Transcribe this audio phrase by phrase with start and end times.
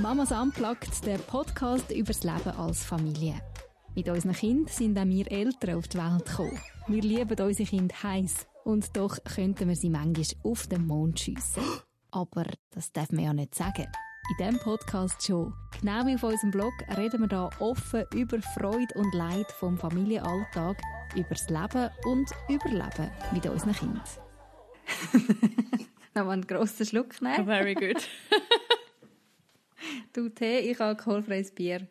[0.00, 3.40] Mamas Unplugged, der Podcast über das Leben als Familie.
[3.94, 6.60] Mit unseren Kindern sind auch wir Eltern auf die Welt gekommen.
[6.88, 11.62] Wir lieben unsere Kinder heiß und doch könnten wir sie manchmal auf den Mond schiessen.
[12.10, 13.86] Aber das darf man ja nicht sagen.
[14.30, 15.54] In diesem Podcast schon.
[15.80, 20.76] Genau wie auf unserem Blog reden wir hier offen über Freude und Leid vom Familienalltag,
[21.14, 24.02] über das Leben und Überleben mit unseren Kindern.
[26.14, 27.44] Noch einen grossen Schluck nehmen.
[27.44, 28.02] Very good.
[30.14, 31.86] du Tee, ich alkoholfreies Bier.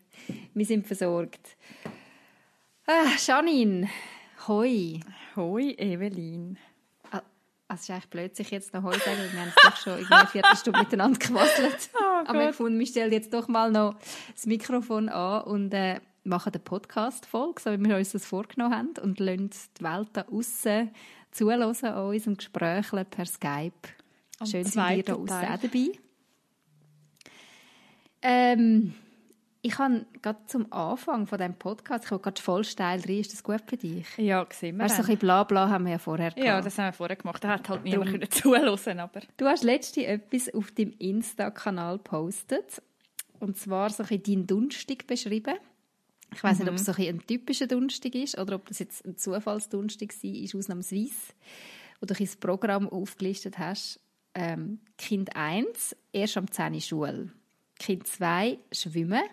[0.54, 1.58] Wir sind versorgt.
[2.88, 3.90] Ah, Janine,
[4.48, 5.00] hoi.
[5.36, 6.58] Hoi, Evelyn.
[7.12, 7.22] Ah,
[7.68, 9.94] also es ist eigentlich blöd, sich jetzt noch Hoi sagen, wir haben es doch schon
[9.94, 11.90] irgendwie eine Viertelstunde miteinander gewasselt.
[11.96, 13.96] Oh Aber ich gefunden, wir stellen jetzt doch mal noch
[14.34, 18.94] das Mikrofon an und äh, machen eine Podcast-Folge, so wie wir uns das vorgenommen haben
[19.02, 20.92] und lassen die Welt da aussen
[21.32, 23.74] zuhören an unserem Gespräch per Skype.
[24.50, 25.92] Schön sind ihr da aussen auch dabei.
[28.24, 28.94] Ähm,
[29.62, 33.32] ich habe gerade zum Anfang von diesem Podcast, ich habe gerade voll steil rein, ist
[33.32, 34.06] das gut für dich?
[34.18, 36.46] Ja, gesehen wir Weißt so ein bisschen Blabla haben wir ja vorher gehabt.
[36.46, 37.44] Ja, das haben wir vorher gemacht.
[37.44, 39.22] Da hat halt niemand können zuhören, aber...
[39.38, 42.82] Du hast letztens etwas auf deinem Insta-Kanal gepostet.
[43.40, 45.56] Und zwar so ein bisschen deinen Dunstig beschrieben.
[46.34, 49.06] Ich weiß nicht, ob es so ein, ein typischer Dunstig ist oder ob das jetzt
[49.06, 51.34] ein Zufallsdunstig war, ist ausnahmsweise.
[52.02, 54.00] Wo du das Programm aufgelistet hast.
[54.34, 57.32] Ähm, kind 1, erst am 10 Uhr Schule.
[57.80, 59.24] Kind 2, Schwimmen.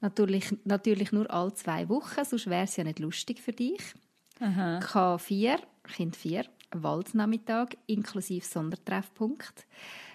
[0.00, 3.94] Natürlich, natürlich nur alle zwei Wochen, sonst wäre es ja nicht lustig für dich.
[4.40, 9.66] K4, Kind 4, Waldnachmittag inklusive Sondertreffpunkt.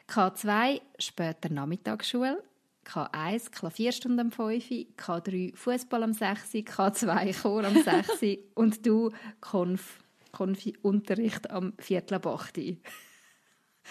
[0.09, 2.41] K2, später Nachmittagsschule.
[2.85, 4.65] K1, Klavierstunde am 5,
[4.97, 9.99] K3, Fußball am 6, K2, Chor am 6 und du, Konf,
[10.31, 12.59] Konfi Unterricht am Viertel ab 8.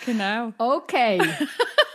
[0.06, 0.52] Genau.
[0.58, 1.20] Okay.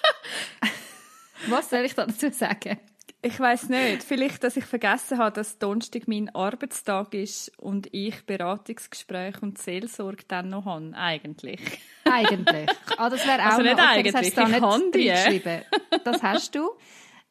[1.50, 2.78] Was soll ich da dazu sagen?
[3.22, 4.04] Ich weiß nicht.
[4.04, 10.24] Vielleicht, dass ich vergessen habe, dass Donnerstag mein Arbeitstag ist und ich Beratungsgespräch und Seelsorge
[10.28, 10.94] dann noch habe.
[10.94, 11.60] Eigentlich.
[12.06, 12.70] Eigentlich.
[12.98, 15.18] Ah, das wäre auch Also nicht noch, okay, das hast eigentlich, du da ich nicht
[15.18, 15.62] reingeschrieben.
[16.04, 16.70] Das hast du.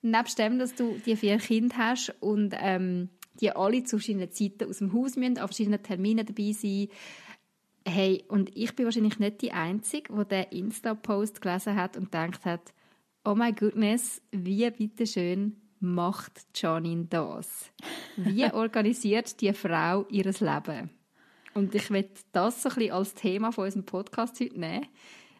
[0.03, 3.10] Nebst dem, dass du die vier Kinder hast und ähm,
[3.41, 6.88] die alle zu verschiedenen Zeiten aus dem Haus müssen, an verschiedenen Terminen dabei sein.
[7.87, 12.44] Hey, und ich bin wahrscheinlich nicht die Einzige, die den Insta-Post gelesen hat und gedacht
[12.44, 12.72] hat,
[13.26, 17.72] oh my goodness, wie bitteschön macht Janine das?
[18.16, 20.91] Wie organisiert die Frau ihr Leben?
[21.53, 24.86] Und ich will das so ein bisschen als Thema von unserem Podcast heute nehmen.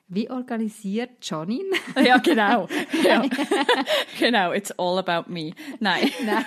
[0.09, 1.71] Wie organisiert Janine?
[2.05, 2.69] Ja, genau.
[3.05, 3.25] Ja.
[4.19, 5.53] genau, it's all about me.
[5.79, 6.11] Nein.
[6.25, 6.45] Nein.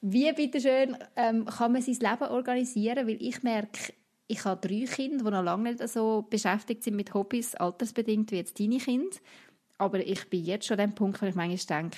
[0.00, 3.06] Wie bitteschön ähm, kann man sein Leben organisieren?
[3.06, 3.92] Weil ich merke,
[4.26, 8.36] ich habe drei Kinder, die noch lange nicht so beschäftigt sind mit Hobbys, altersbedingt wie
[8.36, 9.16] jetzt deine Kinder.
[9.80, 11.96] Aber ich bin jetzt schon an dem Punkt, wo ich manchmal denke,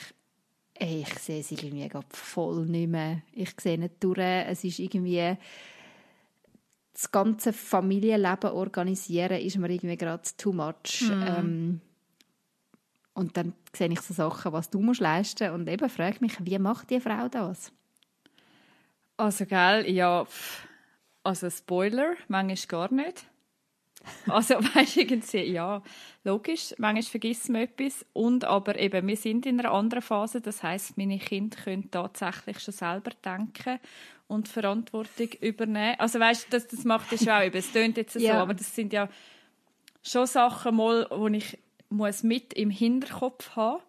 [0.75, 3.22] ey, ich sehe sie irgendwie voll nicht mehr.
[3.32, 4.19] Ich sehe nicht durch.
[4.19, 5.37] Es ist irgendwie
[6.93, 11.10] das ganze Familienleben organisieren ist mir irgendwie gerade too much.
[11.10, 11.81] Ähm,
[13.15, 16.59] und dann sehe ich so Sachen, was du musst leisten und eben frage mich, wie
[16.60, 17.72] macht die Frau das?
[19.16, 20.25] Also, gell, ja,
[21.25, 23.26] also Spoiler, manchmal gar nicht.
[24.28, 25.82] Also, weißt du, irgendwie, ja,
[26.24, 28.04] logisch, manchmal vergisst man etwas.
[28.12, 32.60] Und aber eben, wir sind in einer anderen Phase, das heißt, meine Kinder können tatsächlich
[32.60, 33.78] schon selber denken
[34.28, 35.96] und Verantwortung übernehmen.
[35.98, 37.56] Also, weißt du, das, das macht das schon auch eben.
[37.56, 38.40] Es tönt jetzt so, Ja.
[38.42, 39.08] aber das sind ja
[40.02, 41.58] schon Sachen, mal, wo ich
[41.88, 43.82] muss mit im Hinterkopf haben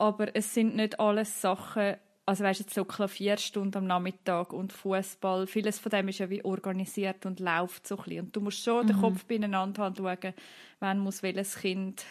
[0.00, 1.96] aber es sind nicht alles Sachen,
[2.30, 6.44] also weißt jetzt so Klavierstunden am Nachmittag und Fußball, vieles von dem ist ja wie
[6.44, 8.26] organisiert und läuft so ein bisschen.
[8.26, 10.34] Und du musst schon den Kopf beieinander haben, schauen,
[10.78, 12.04] wann muss welches Kind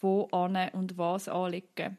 [0.00, 1.98] wo an und was anlegen.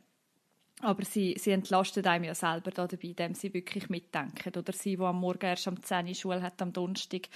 [0.80, 4.58] Aber sie, sie entlastet einem ja selber da dabei, indem sie wirklich mitdenken.
[4.58, 7.30] Oder sie, die am Morgen erst am 10 Uhr Schule hat, am Donnerstag,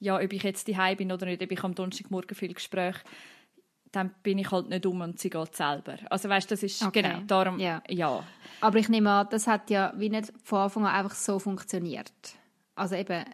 [0.00, 2.96] ja, ob ich jetzt daheim bin oder nicht, ob ich am Donnerstagmorgen viel Gespräch,
[3.92, 5.96] dann bin ich halt nicht um und sie geht selber.
[6.10, 7.02] Also weißt, das ist Okay.
[7.02, 7.82] genau darum, Ja.
[7.88, 8.24] ja.
[8.60, 12.10] Aber ich nehme an, das hat ja wie nicht von Anfang an einfach so funktioniert.
[12.74, 13.24] Also eben,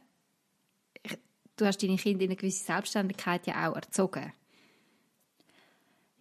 [1.03, 1.17] ich,
[1.57, 4.33] du hast deine Kinder in eine gewisse Selbstständigkeit ja auch erzogen.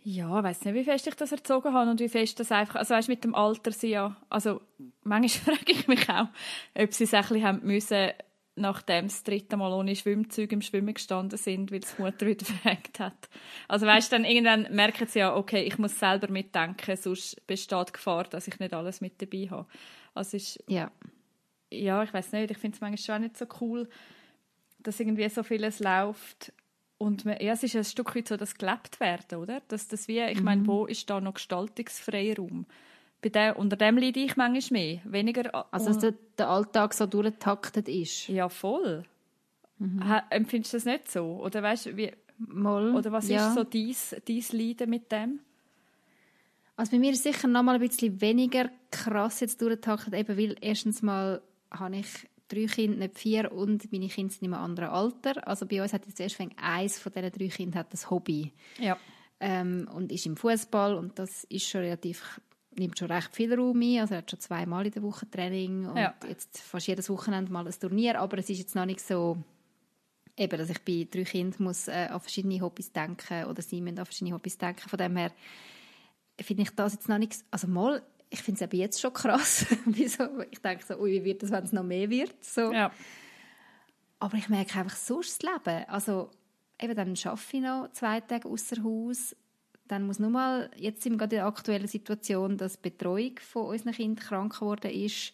[0.04, 2.75] Ja, ich weiß nicht, wie fest ich das erzogen habe und wie fest das einfach,
[2.75, 4.62] also weißt, mit dem Alter sie ja, also
[5.04, 6.28] manchmal frage ich mich auch,
[6.75, 8.12] ob sie es ein bisschen haben müssen,
[8.57, 12.45] nachdem sie das dritte Mal ohne Schwimmzeug im Schwimmen gestanden sind, weil die Mutter wieder
[12.62, 13.30] verhängt hat.
[13.68, 18.25] Also weißt, dann irgendwann merken sie ja, okay, ich muss selber mitdenken, sonst besteht Gefahr,
[18.25, 19.68] dass ich nicht alles mit dabei habe.
[20.13, 20.92] Also ist, Ja.
[21.71, 23.88] ja, ich weiß nicht, ich finde es manchmal schon nicht so cool,
[24.80, 26.51] dass irgendwie so vieles läuft
[26.98, 29.62] und man, ja, es ist ein Stück weit so das gelebt werden, oder?
[29.68, 32.65] Dass das wie, ich meine, wo ist da noch Gestaltungsfreiraum?
[32.65, 32.74] Bei
[33.24, 35.02] dem, unter dem leide ich manchmal mehr.
[35.06, 38.28] Weniger, also, dass der Alltag so durchgetaktet ist?
[38.28, 39.04] Ja, voll.
[39.80, 40.04] Mhm.
[40.30, 41.42] Empfindest du das nicht so?
[41.42, 42.12] Oder weißt wie...
[42.40, 43.48] Mal, Oder was ja.
[43.48, 43.96] ist so dein,
[44.28, 45.40] dein Leiden mit dem?
[46.75, 50.56] Also bei mir ist sicher noch mal ein bisschen weniger krass jetzt durchgetaktet, eben weil
[50.62, 51.42] erstens mal
[51.72, 52.08] habe ich
[52.48, 55.48] drei Kinder, nicht vier, und meine Kinder sind in einem anderen Alter.
[55.48, 58.54] Also bei uns hat jetzt erst eins von diesen drei Kindern hat das Hobby.
[58.78, 58.98] Ja.
[59.40, 62.40] Ähm, und ist im Fußball und das ist schon relativ
[62.77, 64.00] nimmt schon recht viel Raum ein.
[64.00, 66.13] Also er hat schon zweimal in der Woche Training und Ja.
[66.27, 68.19] jetzt fast jedes Wochenende mal ein Turnier.
[68.19, 69.38] Aber es ist jetzt noch nicht so,
[70.38, 74.00] eben, dass ich bei drei Kindern muss, äh, an verschiedene Hobbys denken oder sie müssen
[74.00, 74.88] an verschiedene Hobbys denken.
[74.89, 75.31] Von dem her
[76.39, 79.65] finde ich das jetzt noch nicht, also mal, ich finde es eben jetzt schon krass.
[80.51, 82.44] Ich denke so, ui, wie wird das, wenn es noch mehr wird?
[82.44, 82.71] So.
[82.71, 82.91] Ja.
[84.19, 85.85] Aber ich merke einfach sonst das Leben.
[85.88, 86.29] Also
[86.81, 89.35] eben dann arbeite ich noch zwei Tage außer Haus.
[89.88, 93.39] Dann muss nur mal, jetzt sind wir gerade in der aktuellen Situation, dass die Betreuung
[93.39, 95.34] von unseren Kindern krank geworden ist.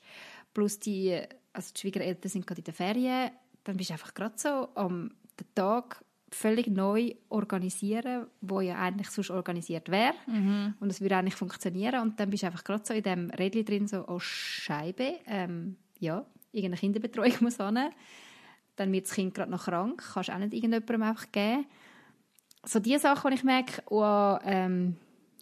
[0.53, 1.19] Plus die,
[1.53, 3.31] also die Schwiegereltern sind gerade in den Ferien.
[3.63, 9.09] Dann bist du einfach gerade so am den Tag völlig neu organisieren, wo ja eigentlich
[9.09, 10.13] sonst organisiert wäre.
[10.79, 12.01] Und es würde eigentlich funktionieren.
[12.01, 15.77] Und dann bist du einfach gerade so in dem Rädchen drin, so, oh Scheibe, ähm,
[15.99, 17.79] ja, irgendeine Kinderbetreuung muss hin.
[18.75, 21.65] Dann wird das Kind gerade noch krank, kannst du auch nicht irgendjemandem einfach geben.
[22.65, 24.95] So die Sachen, wo ich merke, oh, ähm,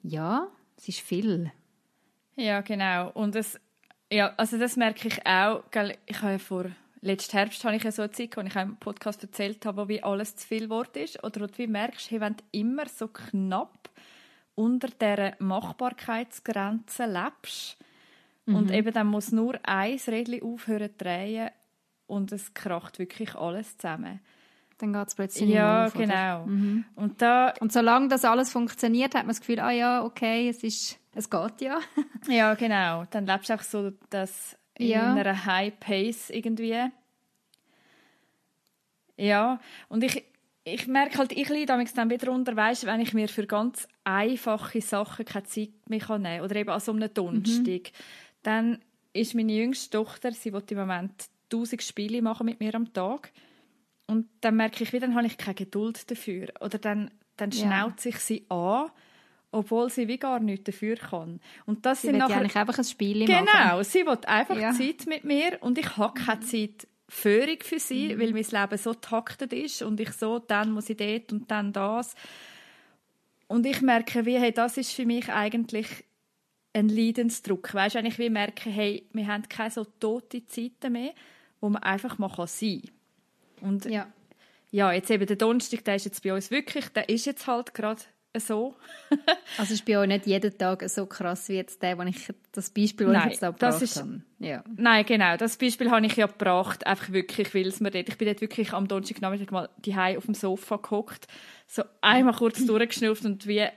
[0.04, 0.48] ja,
[0.78, 1.52] es ist viel.
[2.36, 3.12] Ja, genau.
[3.12, 3.60] Und das,
[4.12, 5.64] ja, also das merke ich auch.
[5.72, 6.66] Gell, Ich habe ja vor
[7.02, 10.02] letzten Herbst habe ich ja so eine Zeit, wo ich im Podcast erzählt habe, wie
[10.02, 11.24] alles zu viel Wort ist.
[11.24, 13.90] Oder wo du wie merkst, hey, wenn du immer so knapp
[14.56, 17.78] unter dieser Machbarkeitsgrenze lebst
[18.46, 21.50] und eben dann muss nur ein Rädchen aufhören zu drehen
[22.08, 24.20] und es kracht wirklich alles zusammen.
[24.82, 26.44] Dann geht es plötzlich Ja, auf, genau.
[26.96, 30.64] Und da Und solange das alles funktioniert, hat man das Gefühl, ah ja, okay, es,
[30.64, 31.80] ist, es geht ja.
[32.28, 33.06] Ja, genau.
[33.12, 35.14] Dann lebst du einfach so das in Ja.
[35.14, 36.84] einer High Pace irgendwie.
[39.18, 40.24] Ja, und ich,
[40.64, 43.88] ich merke halt, ich leide damals dann wieder runter, weißt, wenn ich mir für ganz
[44.04, 47.92] einfache Sachen keine Zeit mehr kann nehmen oder eben an so einem Donnerstag,
[48.44, 48.80] dann
[49.14, 51.12] ist meine jüngste Tochter, sie will im Moment
[51.52, 53.32] 1000 Spiele machen mit mir am Tag
[54.08, 57.60] und dann merke ich wieder, dann habe ich keine Geduld dafür oder dann, dann Ja.
[57.68, 58.90] schnaut sich sie an,
[59.52, 61.40] obwohl sie wie gar nichts dafür kann.
[61.66, 63.46] Und das Sie sind nachher eigentlich einfach ein Spiel machen.
[63.46, 64.72] Genau, sie will einfach Ja.
[64.74, 68.94] Zeit mit mir und ich habe keine Zeit Führung für sie, weil mein Leben so
[68.94, 72.16] taktet ist und ich so, dann muss ich dort und dann das.
[73.48, 75.88] Und ich merke, wie, hey, das ist für mich eigentlich
[76.72, 77.74] ein Leidensdruck.
[77.74, 81.14] Weißt du, wenn ich wie merke, hey, wir haben keine so tote Zeiten mehr,
[81.60, 82.92] wo man einfach mal sein kann.
[83.62, 84.08] Und Ja.
[84.72, 87.74] ja, jetzt eben der Donnerstag, der ist jetzt bei uns wirklich, der ist jetzt halt
[87.74, 88.02] gerade
[88.38, 88.76] so.
[89.58, 92.30] Also es ist bei euch nicht jeden Tag so krass wie jetzt der, wo ich
[92.54, 94.22] das Beispiel, das Nein, ich jetzt da gebracht ist- habe.
[94.40, 94.64] Ja.
[94.78, 95.36] Nein, genau.
[95.38, 98.40] Das Beispiel habe ich ja gebracht, einfach wirklich, weil es mir dort, ich bin dort
[98.40, 101.28] wirklich am Donnerstagnachmittag mal die auf dem Sofa gehockt,
[101.68, 103.68] so einmal kurz durchgeschnauft und wie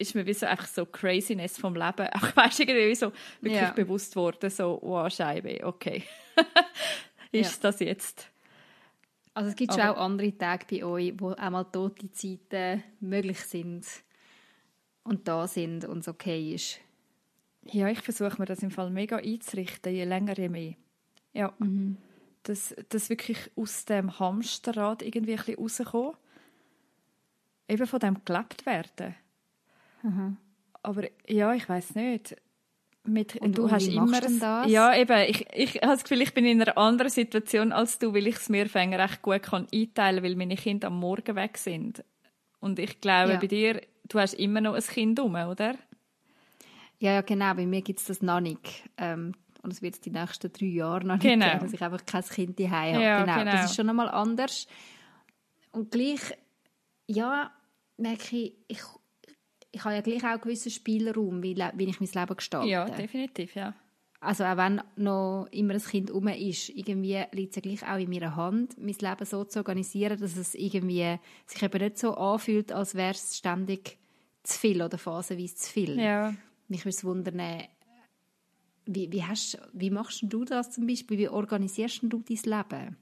[0.00, 3.10] ist mir wie so einfach so Craziness vom Leben, auch weißt irgendwie so
[3.40, 3.72] wirklich Ja.
[3.72, 6.04] bewusst worden, so, wow, Scheibe, okay.
[7.32, 8.28] ist das jetzt?
[9.38, 12.82] Also es gibt schon Aber- auch andere Tage bei euch, wo auch mal tote Zeiten
[12.98, 13.86] möglich sind
[15.04, 16.80] und da sind und es okay ist.
[17.62, 20.74] Ja, ich versuche mir das im Fall mega einzurichten, je länger, je mehr.
[21.34, 21.54] Ja.
[22.42, 26.16] Dass, dass wirklich aus dem Hamsterrad irgendwie ein bisschen rauskommen.
[27.68, 29.14] Eben von dem gelebt werden.
[30.82, 32.34] Aber ja, ich weiß nicht.
[33.04, 34.70] Mit, Und- du und hast wie immer das?
[34.70, 35.18] Ja, eben.
[35.30, 38.36] Ich, ich habe das Gefühl, ich bin in einer anderen Situation als du, weil ich
[38.36, 42.04] es mir recht gut kann einteilen, weil meine Kinder am Morgen weg sind.
[42.60, 43.38] Und ich glaube, Ja.
[43.38, 45.74] bei dir, du hast immer noch ein Kind rum, oder?
[46.98, 48.82] Ja, ja genau, bei mir gibt es das noch nicht.
[48.98, 51.46] Ähm, und es wird es die nächsten drei Jahre noch nicht Genau.
[51.46, 53.04] geben, dass ich einfach kein Kind daheim habe.
[53.04, 53.38] Ja, genau.
[53.38, 53.52] genau.
[53.52, 54.66] Das ist schon einmal anders.
[55.72, 56.20] Und gleich,
[57.06, 57.50] ja,
[57.96, 58.80] merke ich, ich,
[59.70, 62.68] ich habe ja gleich auch einen gewissen Spielraum, wie, wie ich mein Leben gestalte.
[62.68, 63.74] Ja, definitiv, ja.
[64.20, 67.98] Also auch wenn noch immer ein Kind um ist, irgendwie liegt es ja gleich auch
[67.98, 72.14] in meiner Hand, mein Leben so zu organisieren, dass es irgendwie sich eben nicht so
[72.14, 73.96] anfühlt, als wäre es ständig
[74.42, 76.00] zu viel oder phasenweise zu viel.
[76.00, 76.34] Ja.
[76.66, 77.62] Mich würde es wundern,
[78.86, 81.18] wie, wie, hast, wie machst du das zum Beispiel?
[81.18, 82.96] Wie organisierst du dein Leben?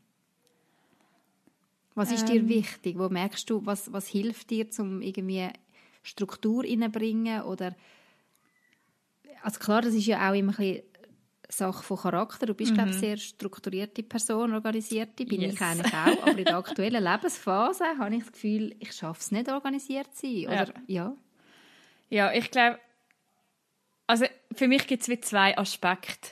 [1.94, 2.98] Was ist dir wichtig?
[2.98, 5.48] Wo merkst du, was, was hilft dir, um irgendwie
[6.06, 7.42] Struktur reinzubringen?
[7.42, 7.74] Oder
[9.42, 10.82] also klar, das ist ja auch immer ein bisschen
[11.48, 12.46] Sache von Charakter.
[12.46, 15.24] Du bist, glaube ich, sehr strukturierte Person, organisierte.
[15.24, 15.54] Bin Yes.
[15.54, 16.22] ich eigentlich auch.
[16.22, 20.26] Aber in der aktuellen Lebensphase habe ich das Gefühl, ich schaffe es nicht, organisiert zu
[20.26, 20.46] sein.
[20.46, 21.16] Oder, ja.
[22.10, 22.80] Ja, ich glaube,
[24.08, 26.30] Also für mich gibt es zwei Aspekte,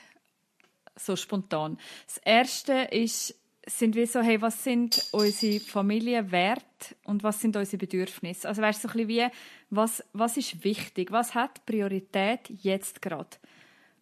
[0.96, 1.78] so spontan.
[2.06, 3.34] Das erste ist,
[3.66, 8.49] sind wir so, hey, was sind unsere Familienwerte und was sind unsere Bedürfnisse?
[8.49, 9.35] Also weißt du, so ein bisschen wie,
[9.71, 11.11] was, was ist wichtig?
[11.12, 13.37] Was hat Priorität jetzt gerade?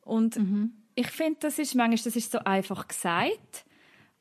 [0.03, 0.73] Und mhm.
[0.95, 3.65] ich finde, das ist manchmal, das ist so einfach gesagt,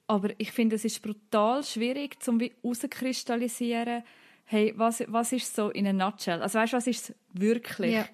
[0.08, 4.04] aber ich finde, es ist brutal schwierig, zum wie herauskristallisieren,
[4.46, 6.42] hey, was, was ist so in a nutshell?
[6.42, 7.94] Also weißt du, was ist wirklich?
[7.94, 8.06] Ja.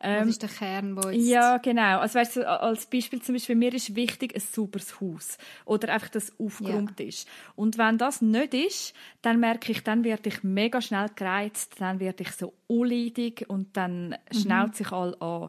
[0.00, 1.26] Ähm, was ist der Kern, wo jetzt...
[1.26, 1.98] Ja, genau.
[1.98, 6.08] Also weißt du, als Beispiel zum Beispiel, mir ist wichtig ein sauberes Haus oder einfach,
[6.08, 7.06] dass es aufgeräumt ja.
[7.06, 7.28] ist.
[7.56, 11.98] Und wenn das nicht ist, dann merke ich, dann werde ich mega schnell gereizt, dann
[11.98, 14.38] werde ich so unleidig und dann mhm.
[14.38, 15.48] schnellt sich all an.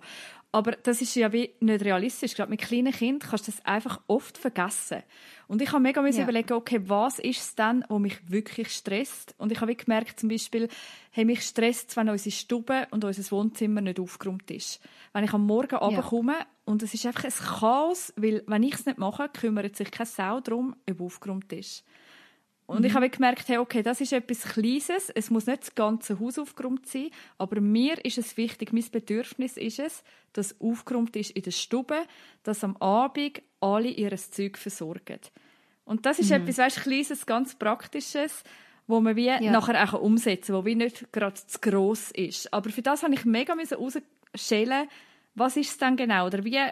[0.51, 2.33] Aber das ist ja wie nicht realistisch.
[2.33, 5.03] Gerade mit kleinen Kindern kannst du das einfach oft vergessen.
[5.47, 6.23] Und ich habe mega ja.
[6.23, 9.35] überlegen, okay, was ist es denn, was mich wirklich stresst?
[9.37, 10.67] Und ich habe gemerkt, zum Beispiel,
[11.11, 14.79] hey, mich stresst wenn unsere Stube und unser Wohnzimmer nicht aufgeräumt ist.
[15.13, 16.45] Wenn ich am Morgen ja.
[16.65, 20.07] und es ist einfach ein Chaos, weil wenn ich es nicht mache, kümmert sich keine
[20.07, 21.83] Sau darum, ob aufgeräumt ist.
[22.69, 22.85] Und mhm.
[22.85, 25.09] ich habe gemerkt, hey, okay, das ist etwas Kleines.
[25.09, 27.09] Es muss nicht das ganze Haus aufgeräumt sein,
[27.39, 31.97] aber mir ist es wichtig, mein Bedürfnis ist es, dass aufgeräumt ist in der Stube,
[32.43, 35.19] dass am Abend alle ihr Zeug versorgen.
[35.83, 36.43] Und das ist mhm.
[36.43, 38.43] etwas, weißt, Kleines, ganz Praktisches,
[38.85, 39.39] wo man wie ja.
[39.39, 42.53] nachher auch umsetzen kann, wo wie nicht gerade zu gross ist.
[42.53, 44.87] Aber für das habe ich mega herausstellen
[45.35, 46.27] was ist es denn genau?
[46.27, 46.71] Oder wie äh,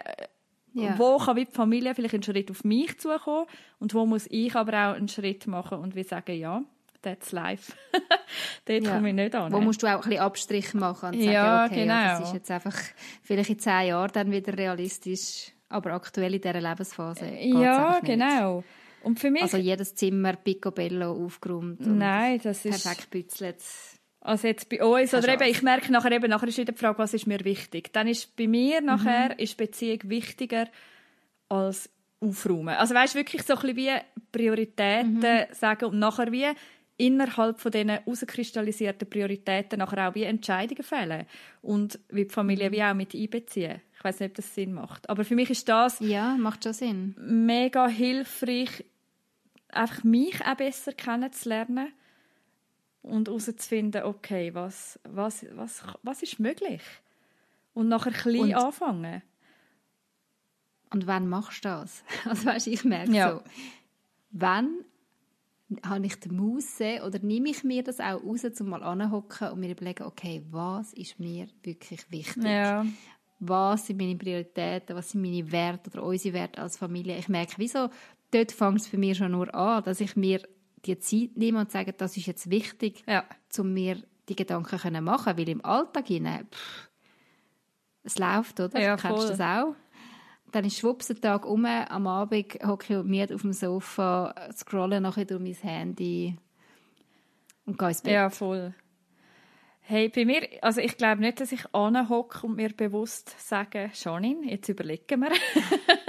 [0.80, 0.98] ja.
[0.98, 3.46] Wo kann die Familie vielleicht einen Schritt auf mich zukommen
[3.80, 6.64] und wo muss ich aber auch einen Schritt machen und wie sagen, ja,
[7.02, 7.74] that's life.
[8.66, 8.94] Dort ja.
[8.94, 9.52] komme ich nicht an.
[9.52, 11.94] Wo musst du auch ein bisschen Abstriche machen und sagen, ja, okay, genau.
[11.94, 12.76] ja, das ist jetzt einfach
[13.24, 18.64] vielleicht in zehn Jahren dann wieder realistisch, aber aktuell in dieser Lebensphase Ja, genau.
[19.04, 19.44] Und für mich...
[19.44, 22.84] Also jedes Zimmer picobello aufgeräumt Nein, das ist...
[22.84, 23.62] perfekt bützelt.
[24.28, 27.00] Also jetzt bei uns, oder eben, ich merke nachher eben, nachher ist wieder die Frage,
[27.00, 27.94] was ist mir wichtig.
[27.94, 28.88] Dann ist bei mir mhm.
[28.88, 30.68] nachher ist Beziehung wichtiger
[31.48, 32.76] als aufräumen.
[32.76, 33.92] Also weißt wirklich so ein bisschen wie
[34.34, 35.54] Prioritäten mhm.
[35.54, 36.46] sagen und nachher wie
[36.98, 41.26] innerhalb von diesen herauskristalisierten Prioritäten nachher auch wie Entscheidungen fällen
[41.62, 42.74] und wie die Familie mhm.
[42.74, 43.80] wie auch mit einbeziehen.
[43.96, 45.10] Ich weiß nicht, ob das Sinn macht.
[45.10, 47.16] Aber für mich ist das ja, macht schon Sinn.
[47.18, 48.84] mega hilfreich,
[49.70, 51.94] einfach mich auch besser kennenzulernen
[53.08, 56.82] und herauszufinden, okay, was, was, was, was ist möglich?
[57.74, 59.22] Und nachher klein und, anfangen.
[60.90, 62.04] Und wann machst du das?
[62.26, 63.32] Also weißt, ich merke ja.
[63.32, 63.42] so,
[64.32, 64.84] wann
[65.86, 69.60] habe ich die Muße oder nehme ich mir das auch raus, um mal anzuhocken und
[69.60, 72.44] mir überlegen, okay, was ist mir wirklich wichtig?
[72.44, 72.86] Ja.
[73.40, 74.96] Was sind meine Prioritäten?
[74.96, 77.18] Was sind meine Werte oder unsere Werte als Familie?
[77.18, 77.90] Ich merke, wieso,
[78.32, 80.42] dort fängt es für mich schon nur an, dass ich mir
[80.88, 83.24] die Zeit nehmen und sagen, das ist jetzt wichtig, ja.
[83.58, 86.90] um mir die Gedanken zu machen, weil im Alltag hinein, pff,
[88.04, 88.80] es läuft, oder?
[88.80, 89.76] Ja, Kennst du das auch?
[90.52, 95.02] Dann ist schwupps der Tag um, am Abend hocke ich müde auf dem Sofa, scrolle
[95.02, 96.38] nachher durch mein Handy
[97.66, 98.14] und gehe ins Bett.
[98.14, 98.74] Ja, voll.
[99.82, 104.50] Hey, bei mir, also ich glaube nicht, dass ich anhocke und mir bewusst sage, Janine,
[104.50, 105.32] jetzt überlegen wir.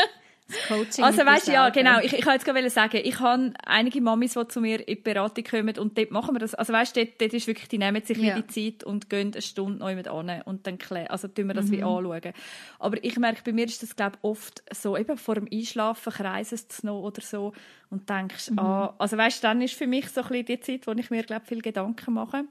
[0.68, 1.04] Coaching.
[1.04, 1.98] Also weißt du, ja, genau.
[2.00, 5.00] Ich, ich wollte jetzt gerade sagen, ich habe einige Mamis, die zu mir in die
[5.00, 6.54] Beratung kommen und dort machen wir das.
[6.54, 8.38] Also weißt du, dort, dort ist wirklich, die nehmen sich ja.
[8.38, 11.54] die Zeit und gehen eine Stunde neu mit an und dann klären, also tun wir
[11.54, 11.72] das mhm.
[11.72, 12.32] wie anschauen.
[12.78, 16.82] Aber ich merke, bei mir ist das glaube oft so, eben vor dem Einschlafen kreisest
[16.82, 17.52] du noch oder so
[17.90, 18.58] und denkst, mhm.
[18.58, 21.10] ah, also weißt du, dann ist für mich so ein bisschen die Zeit, wo ich
[21.10, 22.44] mir glaube viel Gedanken mache.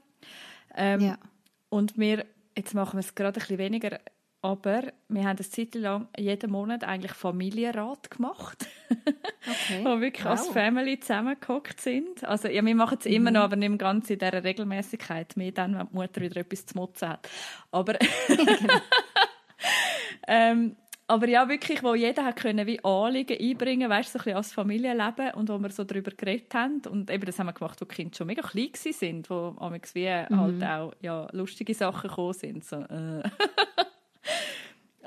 [0.74, 1.18] Ähm, ja.
[1.68, 2.24] Und wir,
[2.56, 4.00] jetzt machen wir es gerade ein bisschen weniger
[4.40, 9.80] aber wir haben eine Zeit lang jeden Monat eigentlich Familienrat gemacht, okay.
[9.84, 10.32] wo wirklich wow.
[10.32, 12.24] als Family zusammengehockt sind.
[12.24, 13.12] Also ja, wir machen es mhm.
[13.12, 15.36] immer noch, aber nicht ganz in dieser Regelmäßigkeit.
[15.36, 17.28] Mehr dann, wenn die Mutter wieder etwas zu motzen hat.
[17.72, 17.98] Aber
[20.28, 20.76] ähm,
[21.10, 24.52] aber ja, wirklich, wo jeder hat können wie Anliegen einbringen, weißt so ein bisschen als
[24.52, 27.86] Familienleben und wo wir so darüber geredet haben und eben das haben wir gemacht, wo
[27.86, 29.56] die Kinder schon mega klein sind, wo
[29.94, 30.38] wie mhm.
[30.38, 32.64] halt auch ja, lustige Sachen gekommen sind.
[32.64, 33.22] So, äh.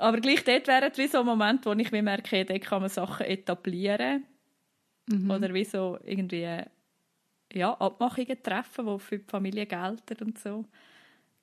[0.02, 2.80] Aber gleich dort wäre es wie so ein Moment, wo ich mir merke, dort kann
[2.80, 4.24] man Sachen etablieren.
[5.06, 5.30] Mhm.
[5.30, 6.58] Oder wie so irgendwie
[7.52, 10.64] ja, Abmachungen treffen, die für die Familie gelten und so.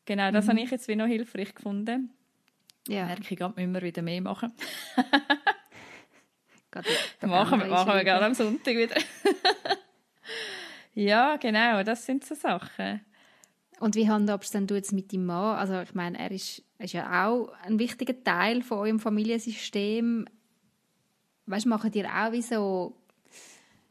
[0.03, 0.49] Genau, das mhm.
[0.49, 2.09] habe ich jetzt wie noch hilfreich gefunden.
[2.85, 3.05] Ja.
[3.05, 4.51] Merke ich, müssen wir wieder mehr machen.
[7.21, 8.97] machen wir, machen wir gerne am Sonntag wieder.
[10.95, 13.05] ja, genau, das sind so Sachen.
[13.79, 15.57] Und wie handhabst denn du jetzt mit deinem Mann?
[15.57, 20.25] Also ich meine, er ist, ist ja auch ein wichtiger Teil von eurem Familiensystem.
[21.45, 22.95] Weißt, machen ihr auch wie so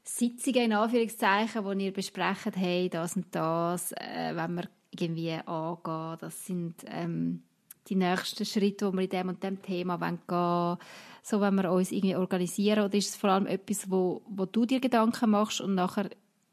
[0.04, 6.16] Sitzungen in Anführungszeichen, wo ihr besprecht, hey, das und das, äh, wenn wir irgendwie angehen,
[6.20, 7.42] das sind ähm,
[7.88, 10.78] die nächsten Schritte, die wir in dem und dem Thema gehen wollen,
[11.22, 14.64] so wenn wir uns irgendwie organisieren, oder ist es vor allem etwas, wo, wo du
[14.64, 16.08] dir Gedanken machst und nachher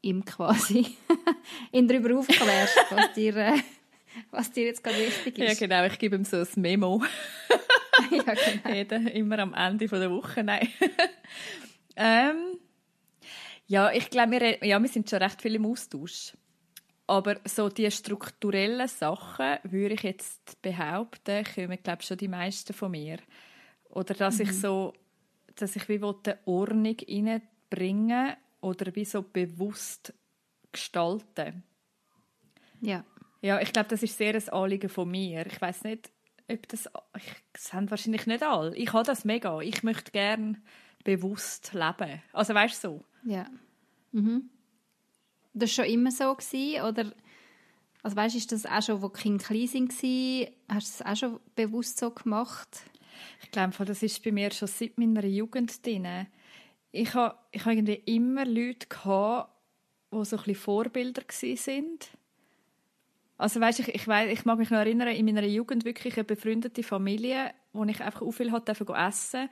[0.06, 0.96] ihm quasi
[1.72, 3.58] ihn darüber aufklärst, was dir, äh,
[4.30, 5.60] was dir jetzt gerade wichtig ist?
[5.60, 7.02] Ja genau, ich gebe ihm so ein Memo.
[8.10, 8.74] ja, genau.
[8.74, 10.68] Jeden, immer am Ende der Woche, nein.
[11.96, 12.58] ähm,
[13.66, 16.32] ja, ich glaube, wir, ja, wir sind schon recht viel im Austausch.
[17.08, 22.72] Aber so die strukturellen Sachen, würde ich jetzt behaupten, kommen, glaube ich, schon die meisten
[22.72, 23.18] von mir.
[23.90, 24.44] Oder dass mhm.
[24.44, 24.92] ich so,
[25.54, 30.14] dass ich wie eine Ordnung reinbringen oder wie so bewusst
[30.72, 31.62] gestalten.
[32.80, 33.04] Ja.
[33.42, 35.46] Ja, ich glaube, das ist sehr ein Anliegen von mir.
[35.46, 36.10] Ich weiß nicht,
[36.48, 38.74] ob das, ich, das haben wahrscheinlich nicht alle.
[38.76, 39.60] Ich habe das mega.
[39.60, 40.60] Ich möchte gerne
[41.04, 42.22] bewusst leben.
[42.32, 43.04] Also weißt du so?
[43.24, 43.46] Ja.
[44.12, 44.50] Mhm.
[45.54, 47.12] Das war schon immer so gewesen, oder?
[48.02, 51.40] Also weißt, ist das auch schon, wo Kinder klein waren, hast du das auch schon
[51.54, 52.68] bewusst so gemacht?
[53.42, 56.26] Ich glaube, das ist bei mir schon seit meiner Jugend drin.
[56.96, 59.52] Ich habe, ich irgendwie immer Leute gehabt,
[60.12, 62.08] die so ein bisschen Vorbilder sind.
[63.38, 66.24] Also weißt, ich, ich, weiss, ich mag mich noch erinnern, in meiner Jugend wirklich eine
[66.24, 69.48] befreundete Familie, wo ich einfach auch viel hatte, essen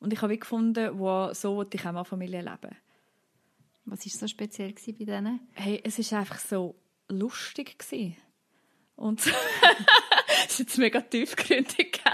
[0.00, 2.76] und ich habe gefunden, wow, so wollte ich auch mal Familie leben.
[3.84, 5.40] Was war so speziell bei denen?
[5.54, 6.74] Hey, es war einfach so
[7.08, 7.78] lustig.
[7.78, 8.16] Gewesen.
[8.96, 12.00] Und das ist jetzt mega tiefgründig?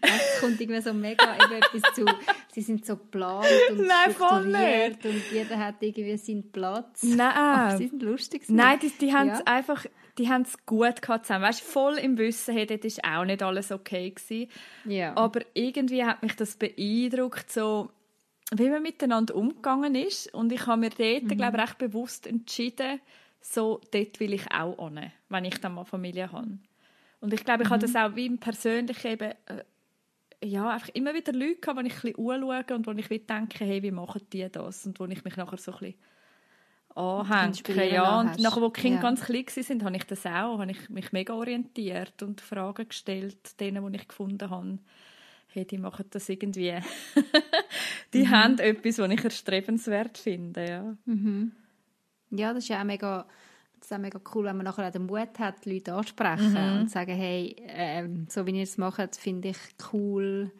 [0.00, 2.04] es kommt irgendwie so mega eben etwas zu,
[2.52, 7.02] sie sind so geplant und Nein, strukturiert und jeder hat irgendwie seinen Platz.
[7.02, 7.36] Nein.
[7.36, 8.42] Aber sie sind lustig.
[8.48, 9.44] Nein, die, die haben es ja.
[9.46, 9.86] einfach,
[10.18, 11.44] die haben es gut gehabt zusammen.
[11.44, 14.50] Weißt, voll im Wissen, hey, dort ist auch nicht alles okay gewesen.
[14.84, 15.16] Ja.
[15.16, 17.90] Aber irgendwie hat mich das beeindruckt, so,
[18.52, 20.32] wie man miteinander umgegangen ist.
[20.34, 21.36] Und ich habe mir dort, mhm.
[21.36, 23.00] glaube ich, recht bewusst entschieden,
[23.40, 26.58] so, dort will ich auch hin, wenn ich dann mal Familie habe.
[27.20, 27.74] Und ich glaube, ich mhm.
[27.74, 29.64] habe das auch wie im Persönlichen eben, äh,
[30.42, 33.64] ja, einfach immer wieder Leute gehabt, die ich ein bisschen anschaue und wo ich denke,
[33.64, 34.86] hey, wie machen die das?
[34.86, 35.94] Und wo ich mich nachher so ein bisschen
[36.94, 37.92] anhänge.
[37.92, 39.02] Ja, und nachher, wo die Kinder ja.
[39.02, 43.60] ganz klein waren, habe ich das auch, habe ich mich mega orientiert und Fragen gestellt,
[43.60, 44.78] denen, die ich gefunden habe
[45.52, 46.74] hey, die machen das irgendwie.
[48.14, 48.30] die mhm.
[48.30, 50.68] haben etwas, was ich erstrebenswert finde.
[50.68, 51.52] Ja, mhm.
[52.30, 53.26] ja das ist ja auch mega,
[53.82, 56.52] das ist auch mega cool, wenn man nachher auch den Mut hat, die Leute ansprechen
[56.52, 56.80] mhm.
[56.82, 59.56] und sagen, hey, ähm, so wie ihr es macht, finde ich
[59.92, 60.52] cool,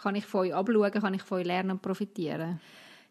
[0.00, 2.60] kann ich von euch abschauen, kann ich von euch lernen und profitieren.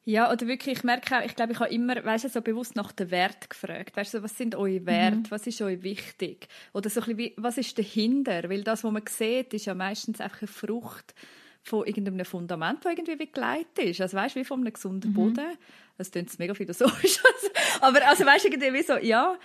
[0.06, 2.78] Ja, oder wirklich, ich merke auch, ich glaube, ich habe immer, weißt du, so bewusst
[2.78, 3.98] nach dem Wert gefragt.
[3.98, 5.18] Weißt du, was sind eure Werte?
[5.18, 5.32] Mhm.
[5.32, 6.48] Was ist euch wichtig?
[6.74, 8.50] Oder so ein bisschen, wie, was ist dahinter?
[8.50, 11.14] Weil das, was man sieht, ist ja meistens einfach eine Frucht
[11.64, 14.02] von irgendeinem Fundament, das irgendwie wie geleitet ist.
[14.02, 15.16] Also weißt du, wie von einem gesunden mhm.
[15.16, 15.58] Boden.
[15.98, 17.20] Das klingt mega philosophisch.
[17.82, 19.38] Aber also weißt du, irgendwie wie so, ja.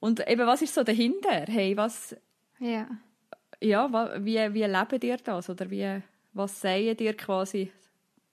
[0.00, 1.46] Und eben, was ist so dahinter?
[1.46, 2.16] Hey, was...
[2.58, 2.88] Ja.
[3.60, 3.88] Ja,
[4.24, 5.48] wie, wie lebt ihr das?
[5.48, 7.70] Oder wie, was sagen dir quasi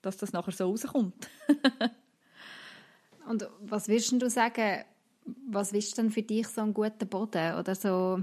[0.02, 1.28] dass das nachher so rauskommt.
[3.28, 4.84] Und was würdest du sagen,
[5.46, 8.20] was ist denn für dich so ein guter Boden oder so,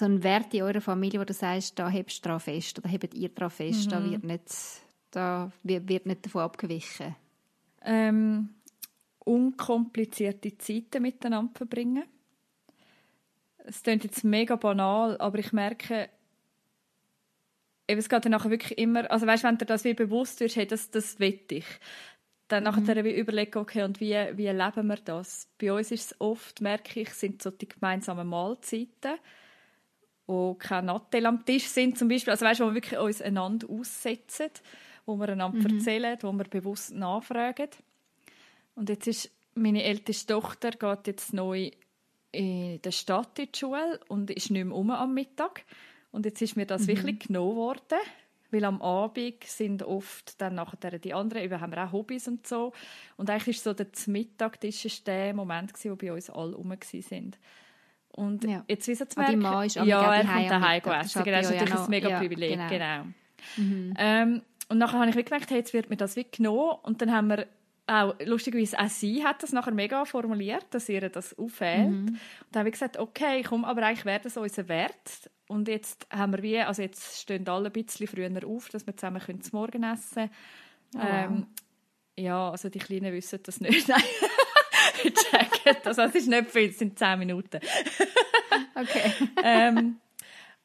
[0.00, 2.88] so ein Wert in eurer Familie, wo du sagst, da hebst du daran fest oder
[2.88, 3.90] hebt ihr daran fest, mhm.
[3.90, 4.44] da, wird nicht,
[5.10, 7.14] da wird nicht davon abgewichen?
[7.82, 8.48] Ähm,
[9.20, 12.04] unkomplizierte Zeiten miteinander verbringen.
[13.58, 16.08] Es klingt jetzt mega banal, aber ich merke,
[17.86, 20.56] eben, es geht dann nachher wirklich immer, also weißt, wenn dir das wie bewusst wird,
[20.56, 21.66] hey, das, das will ich,
[22.48, 22.70] dann mhm.
[22.70, 25.46] nachher wie überlegen, okay, und wie, wie leben wir das?
[25.60, 29.18] Bei uns ist es oft, merke ich, sind so die gemeinsamen Mahlzeiten,
[30.30, 33.68] wo keine Nattel am Tisch sind zum Beispiel, also weißt, wo wir wirklich uns einander
[33.68, 34.50] aussetzen,
[35.04, 35.78] wo wir einander mhm.
[35.78, 37.68] erzählen, wo wir bewusst nachfragen.
[38.76, 41.72] Und jetzt ist meine älteste Tochter geht jetzt neu
[42.30, 45.64] in der Stadt in die Schule und ist nicht mehr um am Mittag.
[46.12, 46.88] Und jetzt ist mir das mhm.
[46.88, 47.98] wirklich genommen worden,
[48.52, 52.72] weil am Abend sind oft dann nachher die anderen, wir haben auch Hobbys und so.
[53.16, 56.72] Und eigentlich ist so der Mittagtisch ist der Moment gewesen, wo bei uns alle rum
[56.82, 57.36] sind.
[58.12, 58.64] Und ja.
[58.68, 61.24] jetzt so zu merken, ah, ist ja, er kommt daheim essen.
[61.24, 62.68] Genau, das ist natürlich ein mega ja, Privileg, genau.
[62.68, 63.04] genau.
[63.56, 63.94] Mhm.
[63.96, 66.76] Ähm, und nachher habe ich gemerkt, hey, jetzt wird mir das wie genommen.
[66.82, 67.46] Und dann haben wir
[67.86, 71.90] auch, lustigerweise, auch sie hat das nachher mega formuliert, dass ihr das auffällt.
[71.90, 72.06] Mhm.
[72.06, 72.20] Und
[72.52, 75.30] dann habe ich gesagt, okay, komm, aber eigentlich wäre das unser Wert.
[75.48, 78.96] Und jetzt haben wir wie, also jetzt stehen alle ein bisschen früher auf, dass wir
[78.96, 80.30] zusammen können zum Morgen essen
[80.94, 81.46] oh, ähm,
[82.16, 83.88] Ja, also die Kleinen wissen das nicht.
[85.84, 87.60] Also es ist nicht viel, es sind zehn Minuten.
[88.74, 89.12] okay.
[89.42, 89.96] ähm,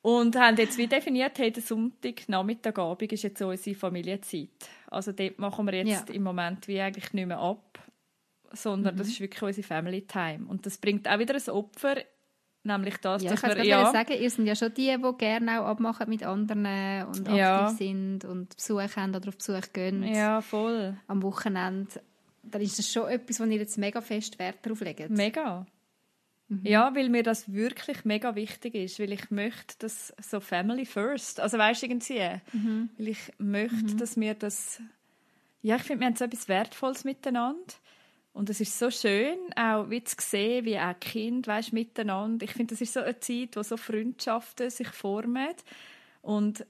[0.01, 4.49] und haben jetzt wie definiert, hey, der Sonntag, Nachmittagabend ist jetzt unsere Familienzeit.
[4.87, 6.15] Also dort machen wir jetzt ja.
[6.15, 7.79] im Moment wie eigentlich nicht mehr ab,
[8.51, 8.99] sondern mhm.
[8.99, 10.45] das ist wirklich unsere Family Time.
[10.47, 11.97] Und das bringt auch wieder ein Opfer
[12.65, 15.17] Nämlich das, Ja, dass ich kann wir, ja, sagen, ihr seid ja schon die, die
[15.19, 16.65] gerne auch abmachen mit anderen
[17.05, 17.69] und aktiv Ja.
[17.69, 20.97] sind und Besuch haben oder auf Besuch gehen ja, voll.
[21.07, 22.01] am Wochenende.
[22.51, 25.09] Dann ist das schon etwas, wo ihr jetzt mega fest Wert drauf legt.
[25.09, 25.65] Mega.
[26.47, 26.61] Mhm.
[26.63, 31.39] Ja, weil mir das wirklich mega wichtig ist, weil ich möchte, dass so Family first,
[31.39, 32.89] also weißt du irgendwie, Mhm.
[32.97, 34.79] weil ich möchte, dass wir das,
[35.63, 37.73] ja, ich finde, wir haben so etwas Wertvolles miteinander
[38.33, 42.45] und es ist so schön, auch wie zu sehen, wie auch Kind, weißt, miteinander.
[42.45, 45.55] Ich finde, das ist so eine Zeit, wo so Freundschaften sich formen
[46.21, 46.63] und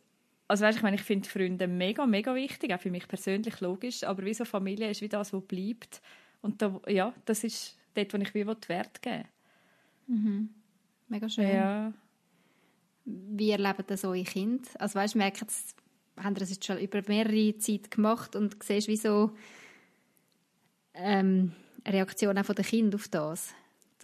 [0.47, 4.03] also weißt, ich meine, ich finde Freunde mega, mega wichtig, auch für mich persönlich logisch,
[4.03, 6.01] aber wie so Familie ist wie das, was bleibt
[6.41, 9.23] und da, ja, das ist dort, wo ich wie Wert geben
[10.07, 10.49] will.
[11.07, 11.47] Mega schön.
[11.47, 11.93] Ja.
[13.05, 14.67] Wie erleben das eure Kinder?
[14.79, 15.75] Also weißt, merken das,
[16.17, 19.31] haben das jetzt schon über mehrere Zeit gemacht und siehst, wie so
[20.93, 21.51] ähm,
[21.85, 23.53] Reaktion auch von den Kindern auf das?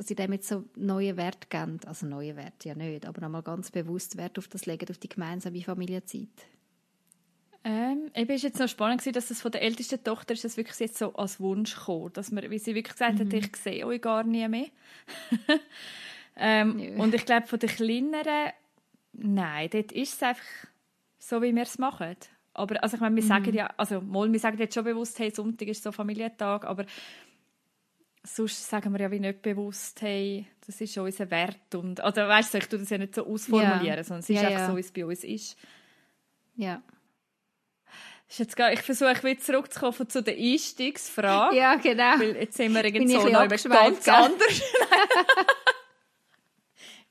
[0.02, 1.80] Dass sie dem jetzt so neue Wert geben.
[1.86, 5.10] Also neue Wert ja nicht, aber nochmal ganz bewusst Wert auf das legen, auf die
[5.10, 6.28] gemeinsame Familienzeit.
[7.64, 10.58] Ähm, eben ist jetzt noch spannend gewesen, dass das von der ältesten Tochter ist das
[10.58, 13.86] wirklich jetzt so als Wunsch gekommen, dass man, wie sie wirklich gesagt hat, ich sehe
[13.86, 14.70] euch gar nie mehr.
[16.36, 18.54] ähm, und ich glaube von den kleineren,
[19.14, 20.42] nein, dort ist es einfach
[21.20, 22.18] so, wie wir es machen.
[22.56, 25.30] Aber also ich meine, wir sagen ja, also mal, wir sagen jetzt schon bewusst, hey,
[25.30, 26.88] Sonntag ist so Familientag, aber
[28.24, 32.54] sonst sagen wir ja wie nicht bewusst, hey, das ist unser Wert und, also weißt
[32.54, 34.04] du, ich tue das ja nicht so ausformulieren, Ja.
[34.04, 34.68] sondern es ist Ja, einfach ja.
[34.68, 35.58] so, wie es bei uns ist.
[36.56, 36.82] Ja.
[38.30, 41.56] Ist jetzt gar, ich versuche wieder zurückzukommen zu der Einstiegsfrage.
[41.58, 42.18] Ja, genau.
[42.20, 44.62] Weil jetzt sind wir irgendwie so bisschen ganz anders.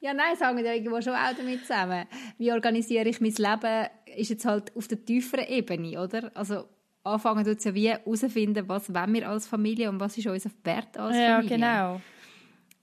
[0.03, 2.07] Ja, nein, sagen wir ja irgendwo schon auch damit zusammen.
[2.38, 6.31] Wie organisiere ich mein Leben, ist jetzt halt auf der tieferen Ebene, oder?
[6.35, 6.66] Also
[7.04, 10.96] anfangen tut ja wie herausfinden, was wollen wir als Familie und was ist unser Wert
[10.98, 11.56] als Ja, Familie.
[11.58, 12.00] genau.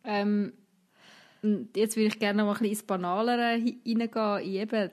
[0.03, 0.53] Ähm,
[1.43, 4.91] und jetzt würde ich gerne noch mal ein bisschen ins Banalere hi- hineingehen, in eben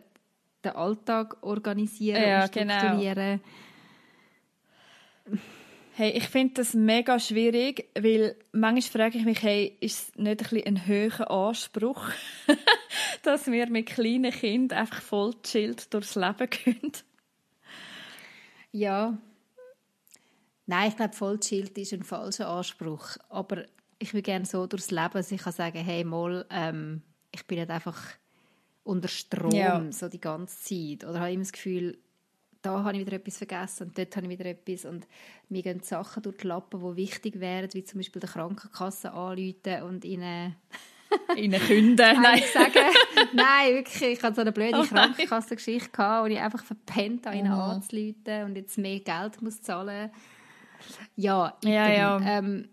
[0.64, 2.74] den Alltag organisieren Ja, und genau.
[2.74, 3.40] strukturieren.
[5.96, 10.28] Hey, ich finde das mega schwierig, weil manchmal frage ich mich, hey, ist es nicht
[10.28, 12.08] ein, bisschen ein höherer Anspruch,
[13.22, 16.92] dass wir mit kleinen Kindern einfach voll chillt durchs Leben gehen?
[18.74, 19.16] Ja.
[20.66, 23.16] Nein, ich glaube, voll chillt ist ein falscher Anspruch.
[23.28, 23.64] Aber
[24.00, 27.58] ich will gerne so durchs Leben, dass ich kann sagen, hey, mal, ähm, ich bin
[27.58, 28.02] nicht einfach
[28.82, 29.92] unter Strom Ja.
[29.92, 31.08] so die ganze Zeit.
[31.08, 31.98] Oder habe immer das Gefühl,
[32.62, 34.84] da habe ich wieder etwas vergessen und dort habe ich wieder etwas.
[34.87, 35.06] Und
[35.48, 39.82] mir gehen Sachen durch die Lappen, die wichtig wären, wie zum Beispiel der Krankenkasse anrufen
[39.84, 40.56] und ihnen
[41.37, 41.96] In den Künden?
[42.22, 42.42] Nein.
[42.53, 42.72] Sagen.
[43.33, 44.03] Nein, wirklich.
[44.03, 44.83] Ich hatte so eine blöde Oh.
[44.85, 50.11] Krankenkassengeschichte, wo ich einfach verpennt habe, ihnen anzuleiten und jetzt mehr Geld muss zahlen
[51.16, 51.96] Ja, Ja, item.
[51.96, 52.20] ja.
[52.38, 52.68] Ähm,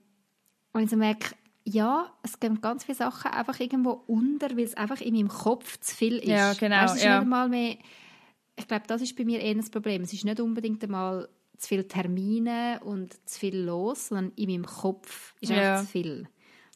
[0.73, 4.73] und ich so merke, ja, es gehen ganz viele Sachen einfach irgendwo unter, weil es
[4.75, 6.27] einfach in meinem Kopf zu viel ist.
[6.27, 7.19] Ja, genau, Weißt, ja.
[7.19, 7.77] einmal mehr,
[8.55, 10.01] ich glaube, das ist bei mir eher das Problem.
[10.01, 14.65] Es ist nicht unbedingt einmal zu viele Termine und zu viel los, sondern in meinem
[14.65, 15.77] Kopf ist einfach Ja.
[15.81, 16.27] zu viel.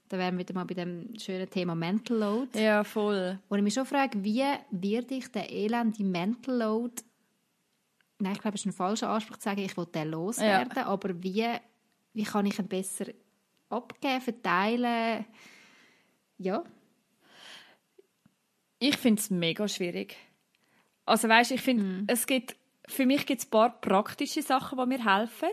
[0.08, 2.60] Da wären wir wieder mal bei dem schönen Thema Mental Load.
[2.60, 3.40] Ja, voll.
[3.50, 7.04] Wo ich mich schon frage, wie werde ich den elende Mental Load
[8.20, 11.22] Nein, ich glaube, es ist ein falscher Anspruch zu sagen, ich will den loswerden, aber
[11.22, 11.46] wie,
[12.14, 13.08] wie kann ich ihn besser
[13.70, 15.26] abgeben, verteilen?
[16.38, 16.64] Ja,
[18.80, 20.16] Ich finde es mega schwierig.
[21.06, 22.56] Also weißt, ich finde, es gibt,
[22.88, 25.50] für mich gibt es ein paar praktische Sachen, die mir helfen.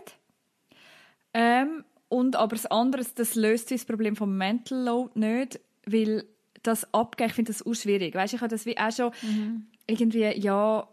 [1.33, 1.83] Ähm,
[2.13, 6.25] und aber das andere, das löst das Problem vom Mental Load nicht, weil
[6.61, 8.13] das Abgeben, ich finde das auch schwierig.
[8.13, 9.11] Weißt, ich habe das wie auch schon
[9.87, 10.87] irgendwie, ja,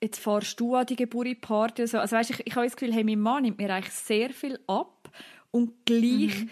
[0.00, 1.98] jetzt fahrst du an die Geburtstagsparty oder so.
[1.98, 4.58] Also weißt, ich, ich habe das Gefühl, hey, mein Mann nimmt mir eigentlich sehr viel
[4.68, 5.10] ab
[5.50, 6.46] und gleich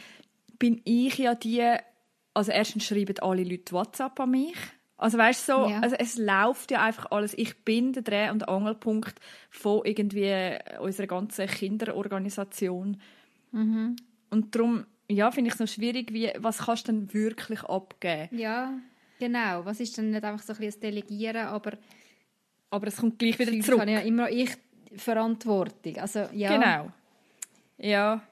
[0.59, 1.62] bin ich ja die,
[2.35, 4.57] also erstens schreiben alle Leute WhatsApp an mich.
[4.97, 5.81] Also weißt du, so, Ja.
[5.81, 7.35] also es läuft ja einfach alles.
[7.37, 9.14] Ich bin der Dreh- und Angelpunkt
[9.51, 13.01] von irgendwie unserer ganzen Kinderorganisation.
[14.31, 18.37] Und darum, ja, finde ich es noch schwierig, wie, was kannst du denn wirklich abgeben?
[18.37, 18.73] ja,
[19.19, 19.64] genau.
[19.64, 21.73] Was ist denn nicht einfach so ein bisschen das Delegieren, aber
[22.71, 23.81] Aber es kommt gleich wieder zurück.
[23.81, 24.51] habe ja immer ich
[24.97, 25.97] Verantwortung.
[25.99, 26.93] Also, ja, Genau.
[27.79, 28.23] Ja.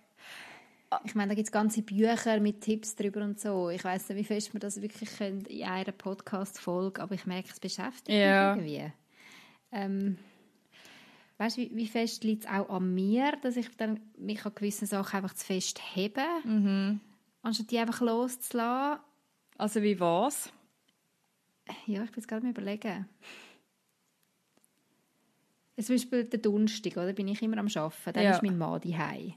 [1.05, 3.71] Ich meine, da gibt es ganze Bücher mit Tipps drüber und so.
[3.71, 7.49] Ich weiß nicht, wie fest wir das wirklich können in einer Podcast-Folge, aber ich merke,
[7.51, 8.55] es beschäftigt Ja.
[8.55, 8.93] mich irgendwie.
[9.73, 10.19] Ähm,
[11.43, 14.55] weißt du, wie, wie fest liegt es auch an mir, dass ich dann mich an
[14.55, 17.01] gewissen Sachen einfach zu fest hebe, Mhm.
[17.43, 19.03] anstatt die einfach loszulassen?
[19.59, 20.53] Also wie was?
[21.87, 23.09] Ja, ich bin jetzt gerade mal überlegen.
[25.81, 27.13] Zum Beispiel der Donnerstag, oder?
[27.13, 28.13] Bin ich immer am Arbeiten.
[28.13, 28.31] Dann Ja.
[28.31, 29.35] ist mein Mann daheim.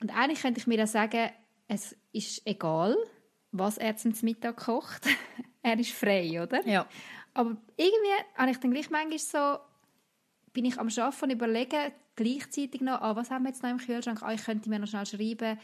[0.00, 1.30] Und eigentlich könnte ich mir dann sagen,
[1.66, 2.96] es ist egal,
[3.50, 5.02] was er zum Mittag kocht.
[5.62, 6.64] er ist frei, oder?
[6.66, 6.86] Ja.
[7.34, 9.58] Aber irgendwie habe ich dann gleich manchmal so,
[10.52, 13.78] bin ich am Arbeiten und überlege gleichzeitig noch, ah, was haben wir jetzt noch im
[13.78, 14.22] Kühlschrank?
[14.22, 15.58] Ah, ich könnte mir noch schnell schreiben,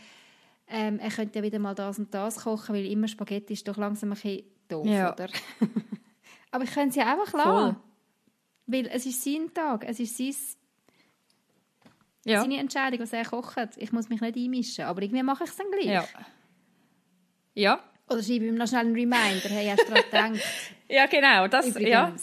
[0.68, 3.76] ähm, er könnte ja wieder mal das und das kochen, weil immer Spaghetti ist doch
[3.76, 5.12] langsam ein bisschen doof, Ja.
[5.12, 5.28] oder?
[6.50, 7.40] Aber ich könnte sie einfach Voll.
[7.40, 7.76] lassen.
[8.66, 10.34] Weil es ist sein Tag, es ist sein,
[12.24, 12.40] Ja.
[12.40, 13.76] seine Entscheidung, was er kocht.
[13.76, 15.84] Ich muss mich nicht einmischen, aber irgendwie mache ich es dann gleich.
[15.86, 16.04] Ja.
[17.54, 17.80] Ja.
[18.08, 20.48] Oder schreibe ihm noch schnell einen Reminder, hey, hast du daran gedacht?
[20.88, 21.48] Ja, genau.
[21.48, 22.14] Das, ja.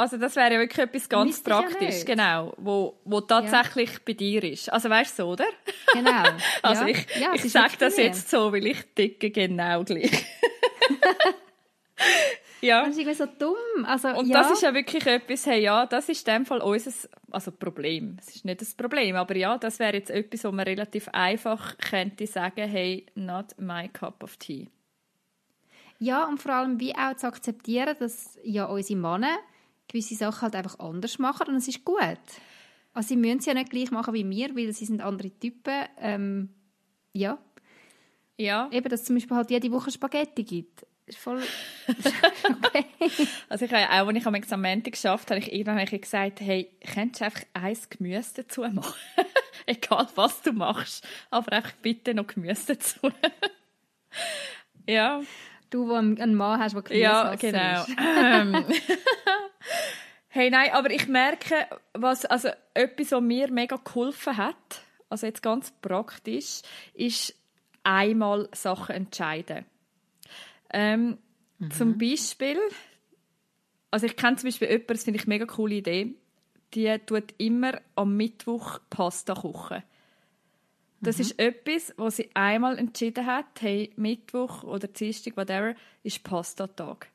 [0.00, 2.06] Also das wäre ja wirklich etwas ganz ja praktisch, nicht.
[2.06, 4.72] genau, wo, wo tatsächlich bei dir ist.
[4.72, 5.46] Also weißt du so, oder?
[5.92, 6.22] Genau.
[6.62, 6.88] Also ja.
[6.88, 10.10] ich, ja, ich sage das jetzt so, weil ich ticke genau gleich.
[12.60, 12.80] ja.
[12.80, 13.84] Das ist irgendwie so dumm.
[13.84, 14.42] Also, Und ja.
[14.42, 16.92] das ist ja wirklich etwas, hey, ja, das ist in dem Fall unser
[17.30, 18.16] also Problem.
[18.20, 21.76] Es ist nicht das Problem, aber ja, das wäre jetzt etwas, wo man relativ einfach
[21.78, 24.68] könnte sagen, hey, not my cup of tea.
[25.98, 29.36] Ja, und vor allem wie auch zu akzeptieren, dass ja unsere Männer
[29.90, 31.98] gewisse Sachen halt einfach anders machen und es ist gut.
[32.92, 35.84] Also sie müssen es ja nicht gleich machen wie wir, weil sie sind andere Typen.
[35.98, 36.50] Ähm,
[37.12, 37.38] ja,
[38.36, 40.86] Ja, eben, dass es zum Beispiel halt jede Woche Spaghetti gibt.
[41.06, 41.42] Ist voll
[42.64, 42.86] okay.
[43.48, 46.70] also ich habe ja auch, als ich am Examen geschafft habe, ich irgendwann gesagt, hey,
[46.94, 48.94] könntest du einfach eins Gemüse dazu machen?
[49.66, 53.10] Egal, was du machst, aber einfach bitte noch Gemüse dazu.
[54.86, 55.20] ja,
[55.70, 58.20] Du, wo einen Mann hast, der Ja, Gemüsehasser genau.
[58.20, 58.64] Ähm,
[60.28, 65.42] hey, nein, aber ich merke, was, also etwas, was mir mega geholfen hat, also jetzt
[65.42, 66.62] ganz praktisch,
[66.94, 67.34] ist
[67.84, 69.64] einmal Sachen entscheiden.
[70.72, 71.18] Ähm,
[71.70, 72.58] Zum Beispiel,
[73.90, 76.14] also ich kenne zum Beispiel jemanden, das finde ich eine mega coole Idee,
[76.74, 79.82] die tut immer am Mittwoch Pasta kochen.
[81.02, 87.08] Das ist etwas, was sie einmal entschieden hat, hey, Mittwoch oder Dienstag, whatever, ist Pastatag.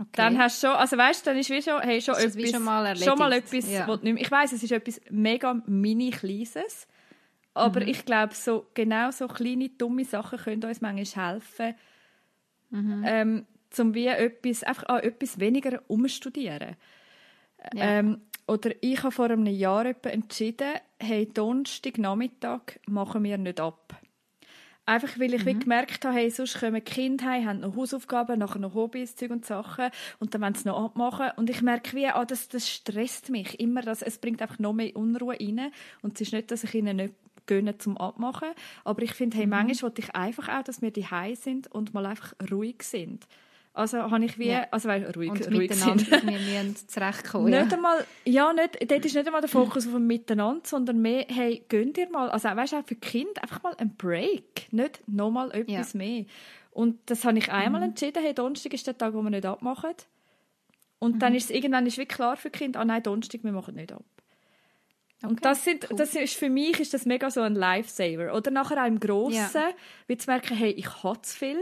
[0.00, 0.08] Okay.
[0.12, 2.62] Dann hast du schon, also weißt du, dann ist wie schon, hey, schon etwas, schon
[2.62, 3.84] mal schon mal etwas, Ja.
[3.86, 6.86] du nicht mehr, ich weiß, es ist etwas mega mini kleines,
[7.54, 7.88] aber Mhm.
[7.88, 11.74] ich glaube, so genau so kleine dumme Sachen können uns manchmal helfen,
[12.70, 13.04] Mhm.
[13.04, 16.76] ähm, zum wie etwas einfach an etwas weniger umstudieren.
[17.74, 17.98] Ja.
[17.98, 23.94] Ähm, oder ich habe vor einem Jahr entschieden, hey, Donnerstag Nachmittag machen wir nicht ab.
[24.86, 25.60] Einfach weil ich wie Mhm.
[25.60, 29.30] gemerkt habe, hey, sonst kommen die Kinder heim, haben noch Hausaufgaben, nachher noch Hobbys, Zeug
[29.30, 31.30] und Sachen und dann wollen sie noch abmachen.
[31.36, 34.72] Und ich merke wie, ah, das, das stresst mich immer, das, es bringt einfach noch
[34.72, 35.70] mehr Unruhe rein.
[36.02, 37.14] Und es ist nicht, dass ich ihnen nicht
[37.46, 38.48] gönne zum Abmachen,
[38.84, 39.50] aber ich finde, hey, Mhm.
[39.50, 43.26] manchmal wollte ich einfach auch, dass wir die sind und mal einfach ruhig sind.
[43.80, 44.66] Also habe ich wie, Ja.
[44.70, 46.26] also weil ruhig, Und ruhig miteinander, sind.
[46.26, 47.50] wir müssen zurechtkommen.
[47.50, 47.76] Nicht Ja.
[47.76, 51.64] einmal, ja, nicht, dort ist nicht einmal der Fokus auf dem Miteinander, sondern mehr, hey,
[51.68, 55.50] gönn dir mal, also weißt du, auch für Kinder einfach mal einen Break, nicht nochmal
[55.52, 56.24] etwas mehr.
[56.72, 57.52] Und das habe ich Mhm.
[57.52, 59.90] einmal entschieden, hey, Donnerstag ist der Tag, wo wir nicht abmachen.
[60.98, 61.18] Und Mhm.
[61.18, 63.90] dann ist es irgendwann ist wie klar für Kinder, ah nein, Donnerstag, wir machen nicht
[63.92, 64.04] ab.
[65.22, 65.96] Und Okay, das, sind, cool.
[65.98, 68.34] das ist für mich ist das mega so ein Lifesaver.
[68.34, 69.70] Oder nachher auch im Grossen, Ja.
[70.06, 71.58] wie zu merken, hey, ich habe zu viel.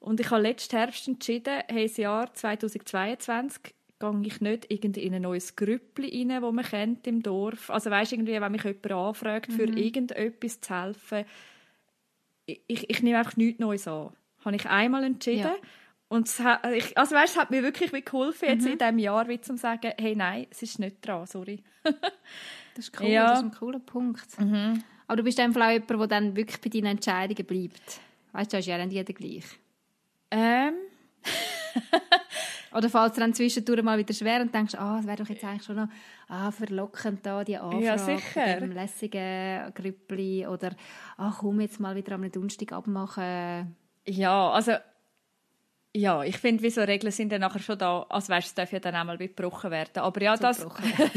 [0.00, 5.14] Und ich habe letzten Herbst entschieden, hey, das Jahr 2022 gehe ich nicht irgendwie in
[5.14, 7.68] ein neues Grüppli rein, das man kennt im Dorf.
[7.70, 11.24] Also weißt irgendwie, wenn mich jemand anfragt, für irgendetwas zu helfen,
[12.46, 14.10] ich, ich, nehme einfach nichts Neues an.
[14.44, 15.40] Habe ich einmal entschieden.
[15.40, 15.56] Ja.
[16.08, 19.28] Und es hat, ich, also weißt, es hat mir wirklich geholfen, jetzt in diesem Jahr,
[19.28, 21.62] wie zu sagen, hey, nein, es ist nicht dran, sorry.
[22.74, 23.24] Das ist cool, Ja.
[23.24, 23.28] Mhm.
[23.28, 24.28] das ist ein cooler Punkt.
[25.08, 28.00] Aber du bist einfach auch jemand, der dann wirklich bei deinen Entscheidungen bleibt.
[28.32, 29.44] Weißt du, da ist ja nicht jeder gleich.
[30.30, 30.74] Ähm,
[32.72, 35.44] Oder falls dir dann zwischendurch mal wieder schwer und denkst, ah, es wäre doch jetzt
[35.44, 35.88] eigentlich schon noch
[36.28, 38.60] ah, verlockend da, die Anfrage Ja, sicher.
[38.60, 40.72] dem lässigen Grüppli oder
[41.16, 43.74] ah, komm jetzt mal wieder am Donnerstag abmachen.
[44.06, 44.72] Ja, also
[45.96, 48.72] ja, ich finde, wie so Regeln sind dann nachher schon da, als weißt, es darf
[48.72, 49.98] ja dann auch mal wieder gebrochen werden.
[49.98, 50.84] Aber ja, das, Gebrochen.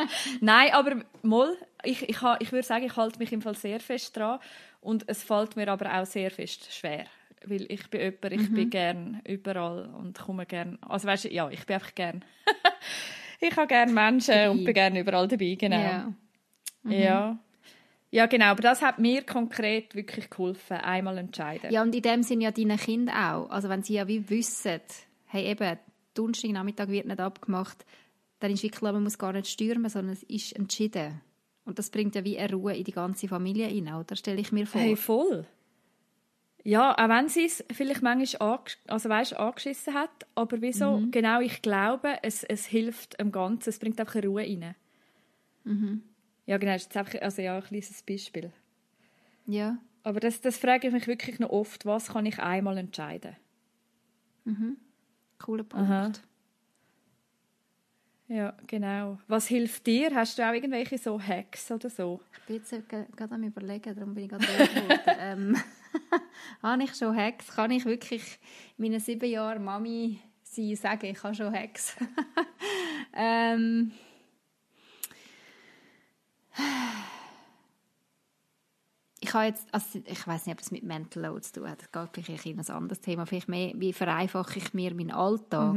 [0.40, 4.16] nein, aber mal, ich, ich, ich würde sagen, ich halte mich im Fall sehr fest
[4.16, 4.40] dran
[4.80, 7.04] und es fällt mir aber auch sehr fest schwer,
[7.46, 8.54] weil ich bin jemand, ich Mhm.
[8.54, 12.24] bin gern überall und komme gern, also weißt, ja, ich bin einfach gern,
[13.40, 14.50] ich habe gern Menschen Dabei.
[14.50, 15.76] und bin gern überall dabei, genau.
[15.80, 16.12] Ja.
[16.88, 17.38] Ja.
[18.10, 21.72] Ja, genau, aber das hat mir konkret wirklich geholfen, einmal entscheiden.
[21.72, 23.50] ja, und in dem sind ja deine Kinder auch.
[23.50, 24.80] Also wenn sie ja wie wissen,
[25.26, 25.78] hey eben,
[26.14, 27.84] Donnerstagnachmittag wird nicht abgemacht,
[28.38, 31.22] dann ist wirklich klar, man muss gar nicht stürmen, sondern es ist entschieden.
[31.64, 34.14] Und das bringt ja wie eine Ruhe in die ganze Familie rein, oder?
[34.14, 34.80] Stelle ich mir vor.
[34.80, 35.44] Hey, voll.
[36.66, 40.98] Ja, auch wenn sie es vielleicht manchmal also, weißt, angeschissen hat, aber wieso?
[40.98, 41.10] Mhm.
[41.10, 44.74] Genau, ich glaube, es, es hilft dem Ganzen, es bringt einfach Ruhe rein.
[45.64, 46.02] Mhm.
[46.46, 48.50] Ja, genau, das ist einfach, also ja, ein kleines Beispiel.
[49.46, 49.76] Ja.
[50.02, 53.36] Aber das, das frage ich mich wirklich noch oft, was kann ich einmal entscheiden?
[55.38, 55.86] Cooler Punkt.
[55.86, 56.12] Aha.
[58.28, 59.18] Ja, genau.
[59.28, 60.14] Was hilft dir?
[60.14, 62.20] Hast du auch irgendwelche so Hacks oder so?
[62.40, 64.44] Ich bin jetzt ge- gerade am überlegen, darum bin ich gerade
[65.20, 65.56] ähm,
[66.62, 67.48] habe ich schon Hacks?
[67.54, 68.38] Kann ich wirklich
[68.78, 71.96] in meinen sieben Jahren Mami sein sagen, ich habe schon Hacks?
[73.14, 73.92] ähm,
[79.20, 81.80] ich habe jetzt, also ich weiß nicht, ob das mit Mental Load zu tun hat.
[81.92, 83.26] Das geht vielleicht in ein anderes Thema.
[83.26, 85.76] Vielleicht mehr, wie vereinfache ich mir meinen Alltag?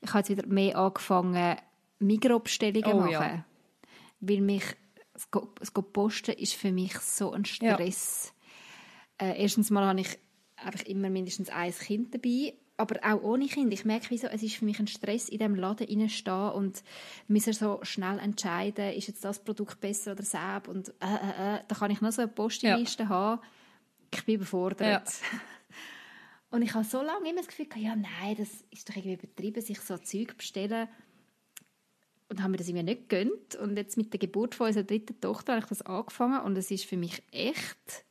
[0.00, 1.56] Ich habe jetzt wieder mehr angefangen,
[1.98, 3.10] Mikrobestellungen Oh, machen.
[3.12, 3.44] ja.
[4.20, 4.64] Weil mich,
[5.14, 5.28] das
[5.58, 8.32] das Posten ist für mich so ein Stress.
[9.22, 10.18] Äh, erstens mal habe ich
[10.56, 13.72] einfach immer mindestens ein Kind dabei, aber auch ohne Kind.
[13.72, 16.82] Ich merke, wieso, es ist für mich ein Stress, in diesem Laden reinstehen und
[17.28, 21.60] müssen so schnell entscheiden, ist jetzt das Produkt besser oder das und äh, äh, äh.
[21.68, 23.40] Da kann ich noch so eine Postliste haben.
[24.12, 25.08] Ich bin überfordert.
[26.50, 29.14] Und ich habe so lange immer das Gefühl, gehabt, ja nein, das ist doch irgendwie
[29.14, 30.86] übertrieben, sich so Zeug bestellen.
[32.28, 33.54] Und haben mir das irgendwie nicht gegönnt.
[33.54, 36.70] Und jetzt mit der Geburt von unserer dritten Tochter habe ich das angefangen und es
[36.70, 38.04] ist für mich echt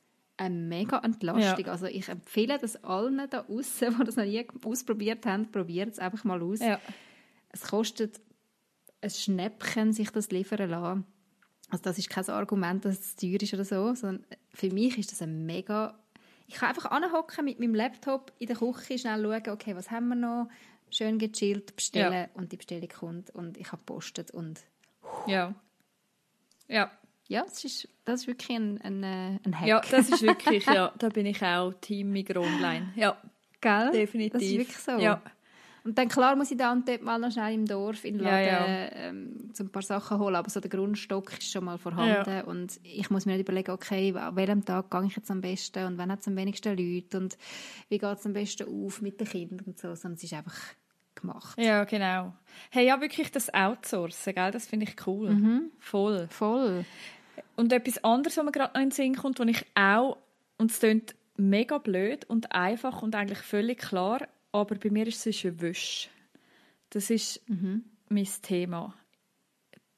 [0.49, 1.65] mega Entlastung.
[1.65, 1.71] Ja.
[1.71, 5.99] Also ich empfehle das allen da außen, die das noch nie ausprobiert haben, probiert es
[5.99, 6.59] einfach mal aus.
[6.59, 6.79] Ja.
[7.49, 8.19] Es kostet
[9.01, 11.05] ein Schnäppchen, sich das liefern lassen.
[11.69, 15.11] Also das ist kein Argument, dass es teuer ist oder so, sondern für mich ist
[15.11, 15.97] das ein mega...
[16.47, 20.09] Ich kann einfach anhocken mit meinem Laptop in der Küche, schnell schauen, okay, was haben
[20.09, 20.49] wir noch,
[20.89, 22.29] schön gechillt, bestellen Ja.
[22.33, 24.59] und die Bestellung kommt und ich habe gepostet und
[25.27, 25.55] Ja.
[26.67, 26.91] Ja.
[27.31, 29.67] Ja, das ist, das ist wirklich ein, ein, äh, ein Hack.
[29.67, 32.89] Ja, das ist wirklich, ja, da bin ich auch Team Migros Online.
[32.95, 33.17] Ja,
[33.61, 33.91] Gell?
[33.91, 34.33] definitiv.
[34.33, 34.91] Das ist wirklich so.
[34.97, 35.21] Ja.
[35.83, 38.27] Und dann klar muss ich da und dort mal noch schnell im Dorf in den
[38.27, 38.91] Ja, Laden ja.
[38.91, 42.43] Ähm, so ein paar Sachen holen, aber so der Grundstock ist schon mal vorhanden Ja.
[42.43, 45.85] und ich muss mir nicht überlegen, okay, an welchem Tag gehe ich jetzt am besten
[45.85, 47.35] und wann hat es am wenigsten Leute und
[47.89, 50.57] wie geht es am besten auf mit den Kindern und so, sondern es ist einfach
[51.15, 51.57] gemacht.
[51.57, 52.33] Ja, genau.
[52.69, 54.51] Hey, ja, wirklich das Outsourcen, gell?
[54.51, 55.31] das finde ich cool.
[55.31, 55.71] Mhm.
[55.79, 56.27] Voll.
[56.29, 56.85] Voll.
[57.61, 60.17] Und etwas anderes, was mir gerade noch in den Sinn kommt, wo ich auch,
[60.57, 65.17] und es klingt mega blöd und einfach und eigentlich völlig klar, aber bei mir ist
[65.19, 66.09] es ist eine Wäsche.
[66.89, 67.83] Das ist Mhm.
[68.09, 68.95] mein Thema.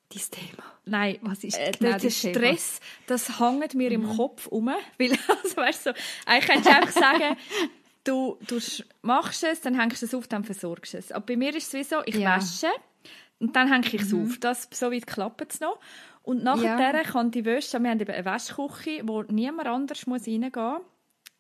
[0.10, 0.64] Dein Thema.
[0.84, 2.36] Nein, Was ist äh, genau der, dein Thema?
[2.36, 4.68] Stress, das hängt mir im Kopf um.
[5.00, 7.38] Weil, also, weißt du, so, eigentlich könntest du einfach sagen,
[8.04, 8.60] du, du
[9.04, 11.14] machst es, dann hängst du es auf, dann versorgst du es.
[11.14, 12.36] Aber bei mir ist es wie so, ich Ja.
[12.36, 12.68] wasche
[13.40, 14.38] und dann hänge ich es auf.
[14.40, 15.80] Das, so weit klappt es noch.
[16.24, 17.04] Und nachher Ja.
[17.04, 20.82] kann die Wäsche, wir haben eben eine Wäschküche, wo niemand anders muss reingehen muss.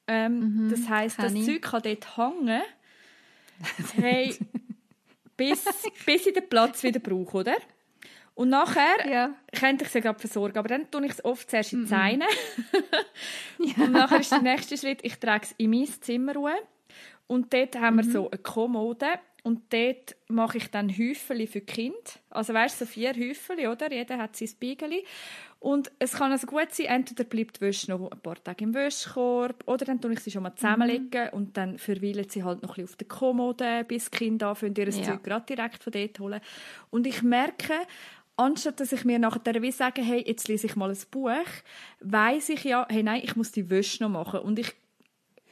[0.07, 1.45] Ähm, das heisst, das ich.
[1.45, 2.61] Zeug kann dort hängen.
[3.95, 4.35] Hey,
[5.37, 5.63] bis,
[6.05, 7.55] bis ich den Platz wieder brauche, oder?
[8.35, 9.29] Und nachher Ja.
[9.57, 12.25] könnte ich sie gerade versorgen, aber dann tue ich es oft zuerst in die Seine.
[13.77, 16.55] Und nachher ist der nächste Schritt, ich trage es in mein Zimmer ruhe.
[17.27, 19.05] Und dort haben wir so eine Kommode
[19.43, 21.97] und dort mache ich dann Häufchen für Kinder.
[22.29, 23.91] Also weißt du, so vier Häufchen, oder?
[23.91, 25.03] Jeder hat sein Spiegel.
[25.60, 28.73] Und es kann also gut sein, entweder bleibt die Wäsche noch ein paar Tage im
[28.73, 32.71] Wäschkorb oder dann tue ich sie schon mal zusammenlegen und dann verweilen sie halt noch
[32.77, 35.03] ein bisschen auf der Kommode, bis die Kinder anfangen, ihr Ja.
[35.03, 36.41] Zeug gerade direkt von dort holen.
[36.89, 37.73] Und ich merke,
[38.38, 41.32] anstatt dass ich mir nachher wie sage, hey, jetzt lese ich mal ein Buch,
[41.99, 44.39] weiß ich ja, hey, nein, ich muss die Wäsche noch machen.
[44.41, 44.73] Und ich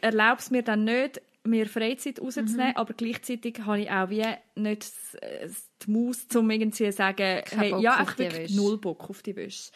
[0.01, 4.23] erlaube es mir dann nicht, mir Freizeit rauszunehmen, aber gleichzeitig habe ich auch wie
[4.55, 4.85] nicht
[5.21, 5.49] äh,
[5.85, 8.15] die Maus, um irgendwie zu sagen, Kein hey, Bock ja, einfach
[8.51, 9.71] null Bock auf die Wäsche.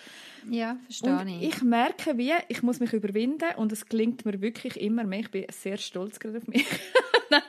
[0.50, 1.42] Ja, verstehe Und ich.
[1.56, 5.22] ich merke, wie, ich muss mich überwinden und es gelingt mir wirklich immer mehr.
[5.22, 6.66] Ich bin sehr stolz gerade auf mich.
[7.32, 7.42] Nein,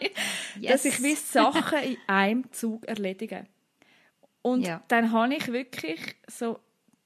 [0.59, 0.73] Yes.
[0.83, 3.45] dass ich wie Sachen in einem Zug erledige.
[4.41, 4.83] Und Ja.
[4.89, 6.59] dann habe ich wirklich so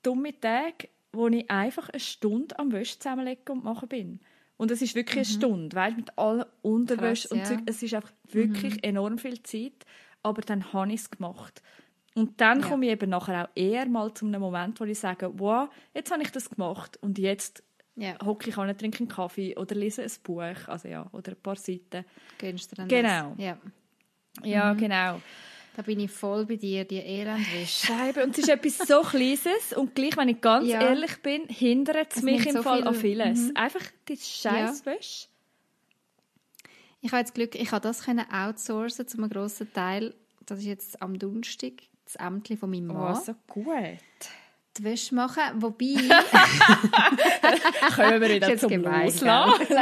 [0.04, 4.20] dumme Tage, wo ich einfach eine Stunde am Wäsche zusammenlegen und machen bin.
[4.60, 7.30] Und es ist wirklich eine Stunde, weißt, mit allen Unterwäsche Mhm.
[7.30, 7.44] Krass, und ja.
[7.44, 7.60] Zeug.
[7.64, 9.86] Es ist einfach wirklich enorm viel Zeit,
[10.22, 11.62] aber dann habe ich es gemacht.
[12.14, 12.66] Und dann Ja.
[12.68, 16.10] komme ich eben nachher auch eher mal zu einem Moment, wo ich sage, wow, jetzt
[16.12, 17.62] habe ich das gemacht und jetzt
[17.96, 21.40] ja, hocke ich an, trinke einen Kaffee oder lese ein Buch, also ja, oder ein
[21.42, 22.04] paar Seiten.
[22.38, 23.34] gönnst du dann Genau.
[23.36, 23.44] Das.
[23.44, 23.58] Ja.
[24.44, 25.22] Ja, genau.
[25.76, 27.86] Da bin ich voll bei dir, die Elendwäsche.
[27.86, 28.24] Scheibe.
[28.24, 30.80] Und es ist etwas so Kleines und gleich, wenn ich ganz Ja.
[30.82, 33.38] ehrlich bin, hindert es mich im so Fall viel- an vieles.
[33.38, 33.56] Mhm.
[33.56, 35.28] Einfach die scheiß Wäsche.
[37.00, 40.14] Ich habe jetzt Glück, ich habe das können outsourcen zu einem grossen Teil.
[40.44, 41.72] Das ist jetzt am Donnerstag
[42.04, 43.16] das Ämtli von meinem Mann.
[43.16, 43.66] Oh, so gut.
[44.76, 45.94] Die Wäsche machen, wobei...
[47.94, 49.66] Kommen wir wieder zum gemein, Loslassen.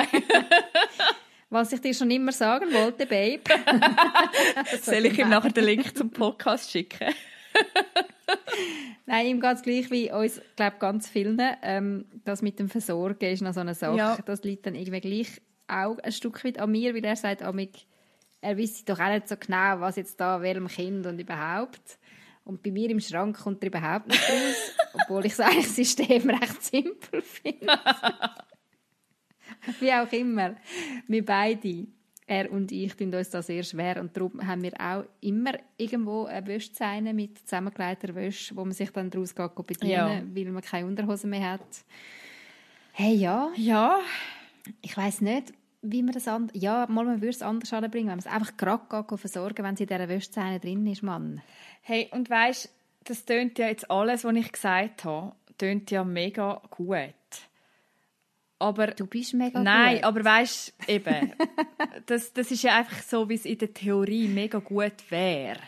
[1.51, 3.42] was ich dir schon immer sagen wollte, Babe.
[4.82, 7.14] Soll ich ihm nachher den Link zum Podcast schicken?
[9.07, 11.40] Nein, ihm geht es gleich wie uns, glaube ganz vielen.
[11.62, 13.96] Ähm, das mit dem Versorgen ist noch so eine Sache.
[13.96, 14.18] Ja.
[14.26, 17.86] Das liegt dann irgendwie gleich auch ein Stück weit an mir, weil er sagt, amig,
[18.40, 21.99] er wisse doch auch nicht so genau, was jetzt da welchem Kind und überhaupt.
[22.44, 26.62] Und bei mir im Schrank kommt er überhaupt nicht raus, obwohl ich eigentlich System recht
[26.62, 27.78] simpel finde.
[29.80, 30.56] Wie auch immer.
[31.06, 31.86] Wir beide,
[32.26, 34.00] er und ich, tun uns da sehr schwer.
[34.00, 38.90] Und darum haben wir auch immer irgendwo eine Wäschzeine mit zusammengelegter Wäsche, wo man sich
[38.90, 40.22] dann daraus geht bedienen Ja.
[40.34, 41.84] weil man keine Unterhose mehr hat.
[42.92, 43.98] Hey, ja, Ja,
[44.82, 45.52] ich weiß nicht,
[45.82, 48.56] wie man das an Ja, mal man würde es anders anbringen, wenn man es einfach
[48.56, 51.40] gerade versorgen, wenn sie in dieser Wäschzeine drin ist, Mann.
[51.82, 52.68] hey, und weißt,
[53.04, 57.14] das tönt ja jetzt alles, was ich gesagt habe, tönt ja mega gut.
[58.61, 60.04] Aber Du bist mega Nein, gut.
[60.04, 61.32] aber weißt eben,
[62.06, 65.61] das, das ist ja einfach so, wie es in der Theorie mega gut wäre.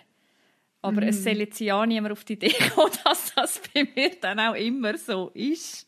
[0.83, 1.09] Aber Mhm.
[1.09, 4.55] es soll jetzt ja niemand auf die Idee kommen, dass das bei mir dann auch
[4.55, 5.87] immer so ist.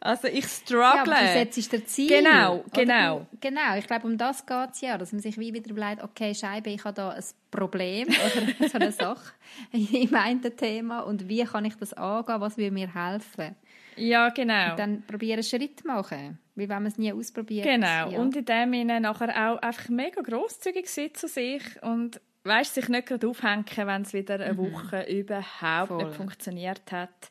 [0.00, 1.26] Also ich Ja, aber struggle.
[1.26, 2.08] du setzt dir Ziel.
[2.08, 3.18] Genau, Oder genau.
[3.30, 6.02] Du, genau, ich glaube, um das geht es ja, dass man sich wie wieder überlegt,
[6.02, 7.22] okay, Scheibe, ich habe da ein
[7.52, 8.08] Problem
[8.58, 9.32] oder so eine Sache
[9.70, 13.54] in meinem Thema und wie kann ich das angehen, was würde mir helfen?
[13.96, 14.76] Ja, genau.
[14.76, 17.64] Dann probieren einen Schritt machen, weil wenn man es nie ausprobiert.
[17.64, 18.10] Genau.
[18.10, 18.18] Ja.
[18.18, 22.88] Und in dem Sinne nachher auch einfach mega grosszügig sein zu sich und weißt, sich
[22.88, 25.94] nicht gerade aufhängen, wenn es wieder eine Woche überhaupt Mhm.
[25.96, 26.04] Voll.
[26.06, 27.30] nicht funktioniert hat.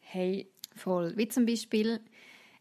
[0.00, 1.12] Hey, Voll.
[1.16, 2.00] Wie zum Beispiel,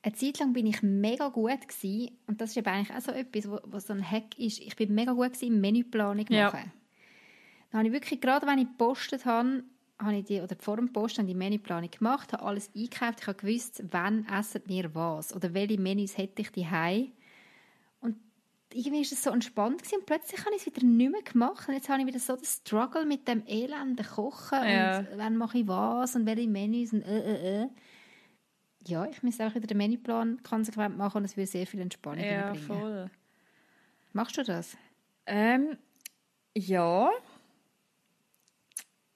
[0.03, 3.11] eine Zeit lang bin ich mega gut gewesen, und das ist eben eigentlich auch so
[3.13, 4.59] etwas, wo so ein Hack ist.
[4.59, 6.47] Ich bin mega gut gewesen, Menüplanung Ja.
[6.47, 6.71] machen.
[7.71, 9.63] Dann habe ich wirklich, gerade wenn ich gepostet habe,
[10.01, 13.37] habe ich die, oder vor dem Posten die Menüplanung gemacht, habe alles eingekauft, ich habe
[13.37, 16.67] gewusst, wann essen wir was oder welche Menüs hätte ich die
[18.01, 18.17] Und
[18.73, 21.67] irgendwie ist es so entspannt gewesen, und plötzlich habe ich es wieder nicht mehr gemacht
[21.67, 24.99] und jetzt habe ich wieder so den Struggle mit dem elenden Kochen Ja.
[24.99, 27.69] und wann mache ich was und welche Menüs und äh, äh, äh.
[28.87, 32.25] Ja, ich müsste auch wieder den Menüplan konsequent machen und es würde sehr viel Entspannung
[32.25, 32.65] ja, bringen.
[32.65, 33.11] voll.
[34.13, 34.75] Machst du das?
[35.25, 35.77] Ähm,
[36.57, 37.09] ja.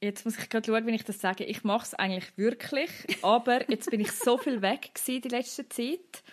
[0.02, 1.44] Jetzt muss ich gerade schauen, wie ich das sage.
[1.46, 2.90] Ich mache es eigentlich wirklich,
[3.22, 6.24] aber jetzt bin ich so viel weg gewesen die letzte Zeit,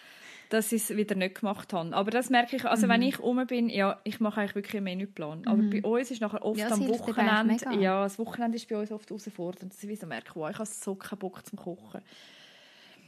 [0.50, 1.94] dass ich es wieder nicht gemacht habe.
[1.96, 2.90] Aber das merke ich, also Mhm.
[2.90, 5.46] wenn ich um bin, ja, ich mache eigentlich wirklich einen Menüplan.
[5.46, 8.92] Aber bei uns ist nachher oft Ja, am Wochenende, ja, das Wochenende ist bei uns
[8.92, 12.02] oft herausfordernd, dass ich so merke, wow, ich habe so keinen Bock zum Kochen.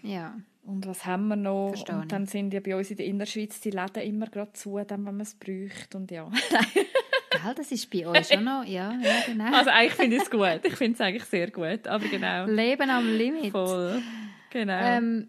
[0.03, 0.37] Ja.
[0.65, 1.69] Und was haben wir noch?
[1.71, 4.77] Verstehe und dann sind ja bei uns in der Innerschweiz die Läden immer gerade zu,
[4.79, 5.97] dann, wenn man es bräuchte.
[5.99, 6.31] Und ja.
[7.43, 9.53] Gell, das ist bei euch schon noch, ja, ja genau.
[9.57, 10.61] Also eigentlich finde ich es gut.
[10.65, 11.87] Ich finde es eigentlich sehr gut.
[11.87, 12.47] Aber genau.
[12.47, 13.53] Leben am Limit.
[13.53, 14.03] Voll.
[14.51, 14.79] Genau.
[14.81, 15.29] Ähm,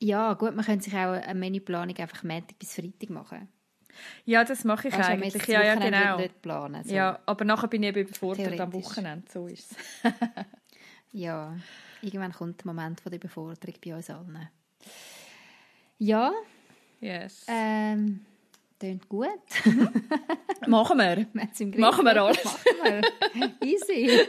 [0.00, 3.48] ja, gut, man könnte sich auch eine Menüplanung einfach Montag bis Freitag machen.
[4.24, 5.46] ja, das mache ich man eigentlich.
[5.46, 6.18] Ja, ja, genau.
[6.18, 6.94] nicht planen so.
[6.94, 8.72] Ja, aber nachher bin ich eben überfordert am.
[8.72, 9.24] Wochenende.
[9.32, 10.12] So ist es.
[11.12, 11.56] ja,
[12.02, 14.48] irgendwann kommt der Moment von der Überforderung bei uns allen.
[15.98, 16.32] Ja,
[17.00, 17.46] Yes.
[17.48, 18.20] ähm,
[18.78, 19.28] klingt gut.
[20.66, 21.26] Machen wir.
[21.34, 21.80] Wir.
[21.80, 22.44] Machen wir alles.
[22.44, 23.02] Machen
[23.32, 23.52] wir.
[23.68, 24.20] Easy.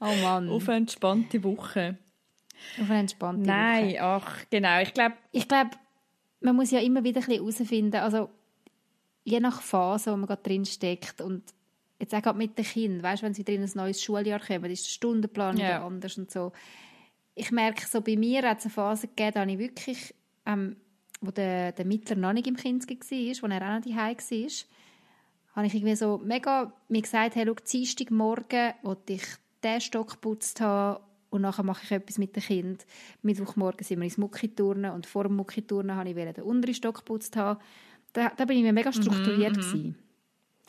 [0.00, 0.48] Oh Mann.
[0.48, 1.98] Auf eine entspannte Woche.
[2.80, 4.00] Auf eine entspannte Nein, Woche.
[4.02, 4.80] ach, genau.
[4.80, 5.70] Ich glaube, Ich glaube,
[6.40, 8.30] man muss ja immer wieder ein bisschen herausfinden, also
[9.24, 11.42] je nach Phase, wo man gerade drin steckt und
[12.00, 14.70] jetzt auch gerade mit den Kindern, weißt, wenn sie wieder in ein neues Schuljahr kommen,
[14.70, 15.66] ist der Stundenplan Ja.
[15.68, 16.52] wieder anders und so.
[17.34, 20.14] Ich merke, so bei mir hat es eine Phase gegeben, da habe ich wirklich,
[20.46, 20.76] ähm,
[21.22, 24.50] wo der, der Mittler noch nicht im Kind war, wo er auch noch daheim war,
[25.54, 29.24] habe ich irgendwie so mega mir gesagt, hey, schau, Dienstagmorgen wollte ich
[29.62, 32.86] den Stock geputzt haben und nachher mache ich etwas mit dem Kind.
[33.22, 36.96] Mittwochmorgen sind wir ins Muckiturnen und vor dem Muckiturnen habe ich wieder den unteren Stock
[36.96, 37.60] geputzt haben.
[38.12, 39.96] Da, da bin ich mir mega strukturiert gewesen.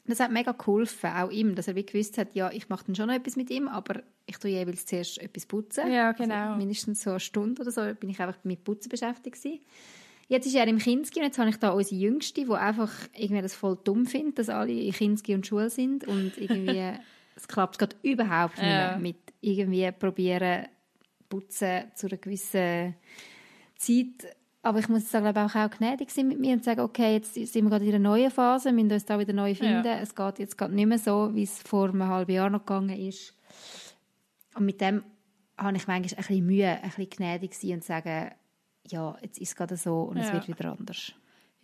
[0.06, 2.96] Das hat mega geholfen, auch ihm, dass er wie gewusst hat, ja, ich mache dann
[2.96, 5.90] schon noch etwas mit ihm, aber ich tue jeweils zuerst etwas putzen.
[5.90, 6.36] Ja, genau.
[6.36, 9.62] Also mindestens so eine Stunde oder so bin ich einfach mit Putzen beschäftigt gewesen.
[10.28, 13.42] Jetzt ist er im Kinski und jetzt habe ich da unsere Jüngste, die einfach irgendwie
[13.42, 16.92] das voll dumm findet, dass alle in Kinski und Schule sind und irgendwie,
[17.36, 18.98] es klappt gerade überhaupt nicht mehr Ja.
[18.98, 20.68] mit irgendwie probieren,
[21.30, 22.96] putzen zu einer gewissen
[23.76, 24.36] Zeit.
[24.62, 27.54] Aber ich muss glaube ich, auch gnädig sein mit mir und sagen, okay, jetzt sind
[27.66, 29.86] wir gerade in einer neuen Phase, wir müssen uns da wieder neu finden.
[29.86, 30.00] Ja.
[30.00, 32.98] Es geht jetzt gerade nicht mehr so, wie es vor einem halben Jahr noch gegangen
[32.98, 33.36] ist.
[34.56, 35.04] Und mit dem
[35.58, 38.32] habe ich manchmal ein bisschen Mühe, ein bisschen gnädig sein und sagen,
[38.90, 40.34] ja, jetzt ist es gerade so und es Ja.
[40.34, 41.14] wird wieder anders.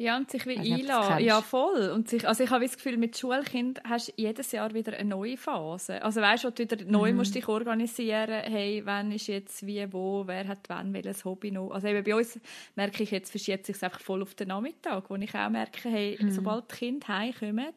[0.02, 1.26] Ja, und sich wie das einladen.
[1.26, 1.90] Ja, voll.
[1.90, 5.10] Und sich, also ich habe das Gefühl, mit Schulkind hast du jedes Jahr wieder eine
[5.10, 6.02] neue Phase.
[6.02, 7.18] Also weißt du, du wieder neu Mhm.
[7.18, 11.72] musst dich organisieren hey, wann ist jetzt wie, wo, wer hat wann welches Hobby noch.
[11.72, 12.40] Also eben bei uns
[12.76, 16.18] merke ich, jetzt verschiebt sich einfach voll auf den Nachmittag, wo ich auch merke, hey,
[16.22, 16.32] Mhm.
[16.32, 17.74] sobald die Kinder heimkommen,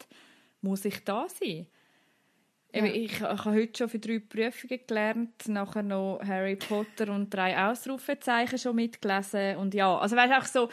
[0.60, 1.66] muss ich da sein.
[2.74, 2.84] Ja.
[2.84, 7.70] Ich, ich habe heute schon für drei Prüfungen gelernt, nachher noch Harry Potter und drei
[7.70, 10.68] Ausrufezeichen schon mitgelesen und ja, also weißt auch so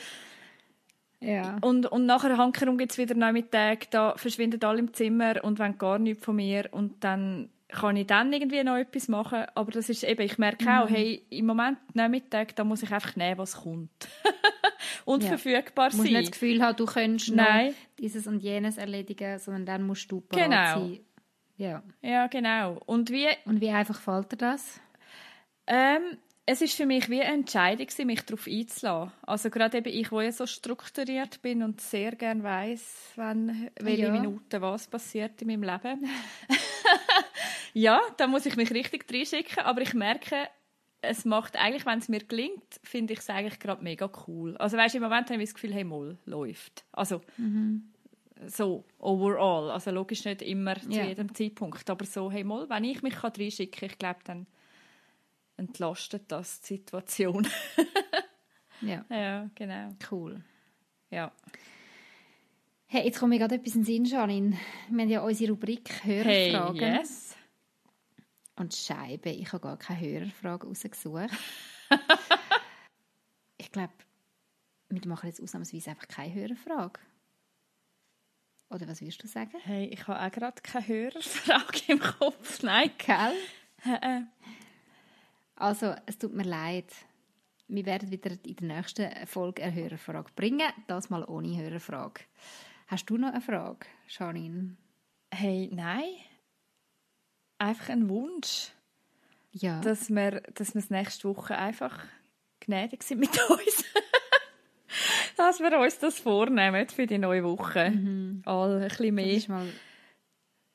[1.19, 1.57] ja.
[1.61, 5.77] und, und nachher hankerum gibt es wieder Nachmittag, da verschwinden alle im Zimmer und wollen
[5.77, 9.89] gar nichts von mir und dann kann ich dann irgendwie noch etwas machen, aber das
[9.89, 10.93] ist eben, ich merke auch, mhm.
[10.93, 13.91] hey, im Moment Nachmittag, da muss ich einfach nehmen, was kommt.
[15.05, 15.29] und ja.
[15.29, 15.97] verfügbar sein.
[15.97, 17.67] Du musst nicht das Gefühl haben, du könntest Nein.
[17.67, 20.87] noch dieses und jenes erledigen, sondern dann musst du bereit genau.
[20.87, 20.99] sein.
[21.59, 21.83] Ja.
[22.01, 22.79] ja, genau.
[22.85, 24.79] Und wie, und wie einfach fällt dir das?
[25.67, 29.11] Ähm, es ist für mich wie eine Entscheidung, mich darauf einzulassen.
[29.23, 34.03] Also gerade eben ich, wo ja so strukturiert bin und sehr gerne weiß, wann, welche
[34.03, 34.11] ja.
[34.11, 36.09] Minuten was passiert in meinem Leben.
[37.73, 40.47] ja, da muss ich mich richtig reinschicken, aber ich merke,
[41.01, 44.55] es macht eigentlich, wenn es mir gelingt, finde ich es eigentlich gerade mega cool.
[44.57, 46.85] Also weißt, im Moment habe ich das Gefühl, hey, Moll, läuft.
[46.93, 47.91] Also mhm.
[48.47, 49.71] So, overall.
[49.71, 51.05] Also logisch nicht immer zu yeah.
[51.05, 54.47] jedem Zeitpunkt, aber so, hey, Moll, wenn ich mich reinschicken kann, ich glaube, dann
[55.57, 57.47] entlastet das die Situation.
[58.81, 59.05] ja.
[59.09, 59.89] Ja, genau.
[60.09, 60.41] Cool.
[61.09, 61.31] Ja.
[62.87, 64.57] Hey, jetzt kommt mir gerade etwas in den Sinn, Janine.
[64.89, 66.79] Wir haben ja unsere Rubrik Hörerfragen.
[66.79, 67.35] Hey, yes.
[68.55, 71.29] Und Scheibe, ich habe gar keine Hörerfrage rausgesucht.
[73.57, 73.93] ich glaube,
[74.89, 76.99] wir machen jetzt ausnahmsweise einfach keine Hörerfrage.
[78.69, 79.57] Oder was würdest du sagen?
[79.63, 82.61] Hey, ich habe auch gerade keine Hörerfrage im Kopf.
[82.63, 82.91] Nein.
[82.97, 84.27] Gell?
[85.55, 86.91] also, es tut mir leid.
[87.67, 90.71] Wir werden wieder in der nächsten Folge eine Hörerfrage bringen.
[90.87, 92.21] Das mal ohne Hörerfrage.
[92.87, 94.75] Hast du noch eine Frage, Janine?
[95.31, 96.05] Hey, nein
[97.59, 98.71] einfach ein Wunsch,
[99.51, 99.79] ja.
[99.81, 101.99] dass wir, dass wir nächste Woche einfach
[102.61, 103.85] gnädig sind mit uns.
[105.39, 107.91] Dass wir uns das vornehmen für die neue Woche.
[107.91, 108.41] Mhm.
[108.45, 109.41] All ein bisschen mehr.
[109.47, 109.67] Mal...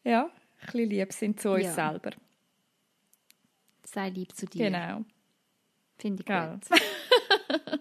[0.04, 1.72] Ja, ein bisschen lieb sind zu uns ja.
[1.72, 2.10] selber.
[3.84, 4.70] Sei lieb zu dir.
[4.70, 5.04] Genau.
[5.98, 7.80] Finde ich gut.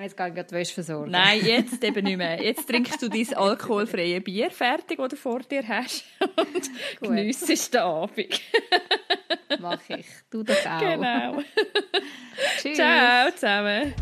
[0.00, 1.10] Und jetzt gehe ich die Wäsche versorgen.
[1.10, 2.42] Nein, jetzt eben nicht mehr.
[2.42, 6.04] Jetzt trinkst du dein alkoholfreie Bier fertig, das du vor dir hast
[6.36, 6.70] und
[7.02, 8.40] geniessest den Abend.
[9.60, 10.06] Mach ich.
[10.30, 10.80] Du das auch.
[10.80, 11.42] Genau.
[12.62, 12.76] Tschüss.
[12.76, 13.92] Ciao zusammen.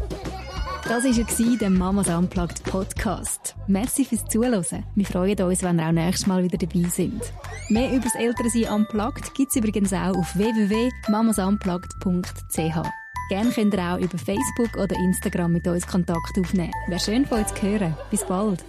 [0.85, 3.57] Das war der Mamas Unplugged Podcast.
[3.67, 4.85] Merci fürs Zuhören.
[4.95, 7.25] Wir freuen uns, wenn ihr auch nächstes Mal wieder dabei sind.
[7.71, 13.08] Mehr über das Elternsein Unplugged gibt es übrigens auch auf www.mamasunplugged.ch.
[13.29, 16.73] Gerne könnt ihr auch über Facebook oder Instagram mit uns Kontakt aufnehmen.
[16.87, 17.95] Wäre schön von euch zu hören.
[18.11, 18.65] Bis bald.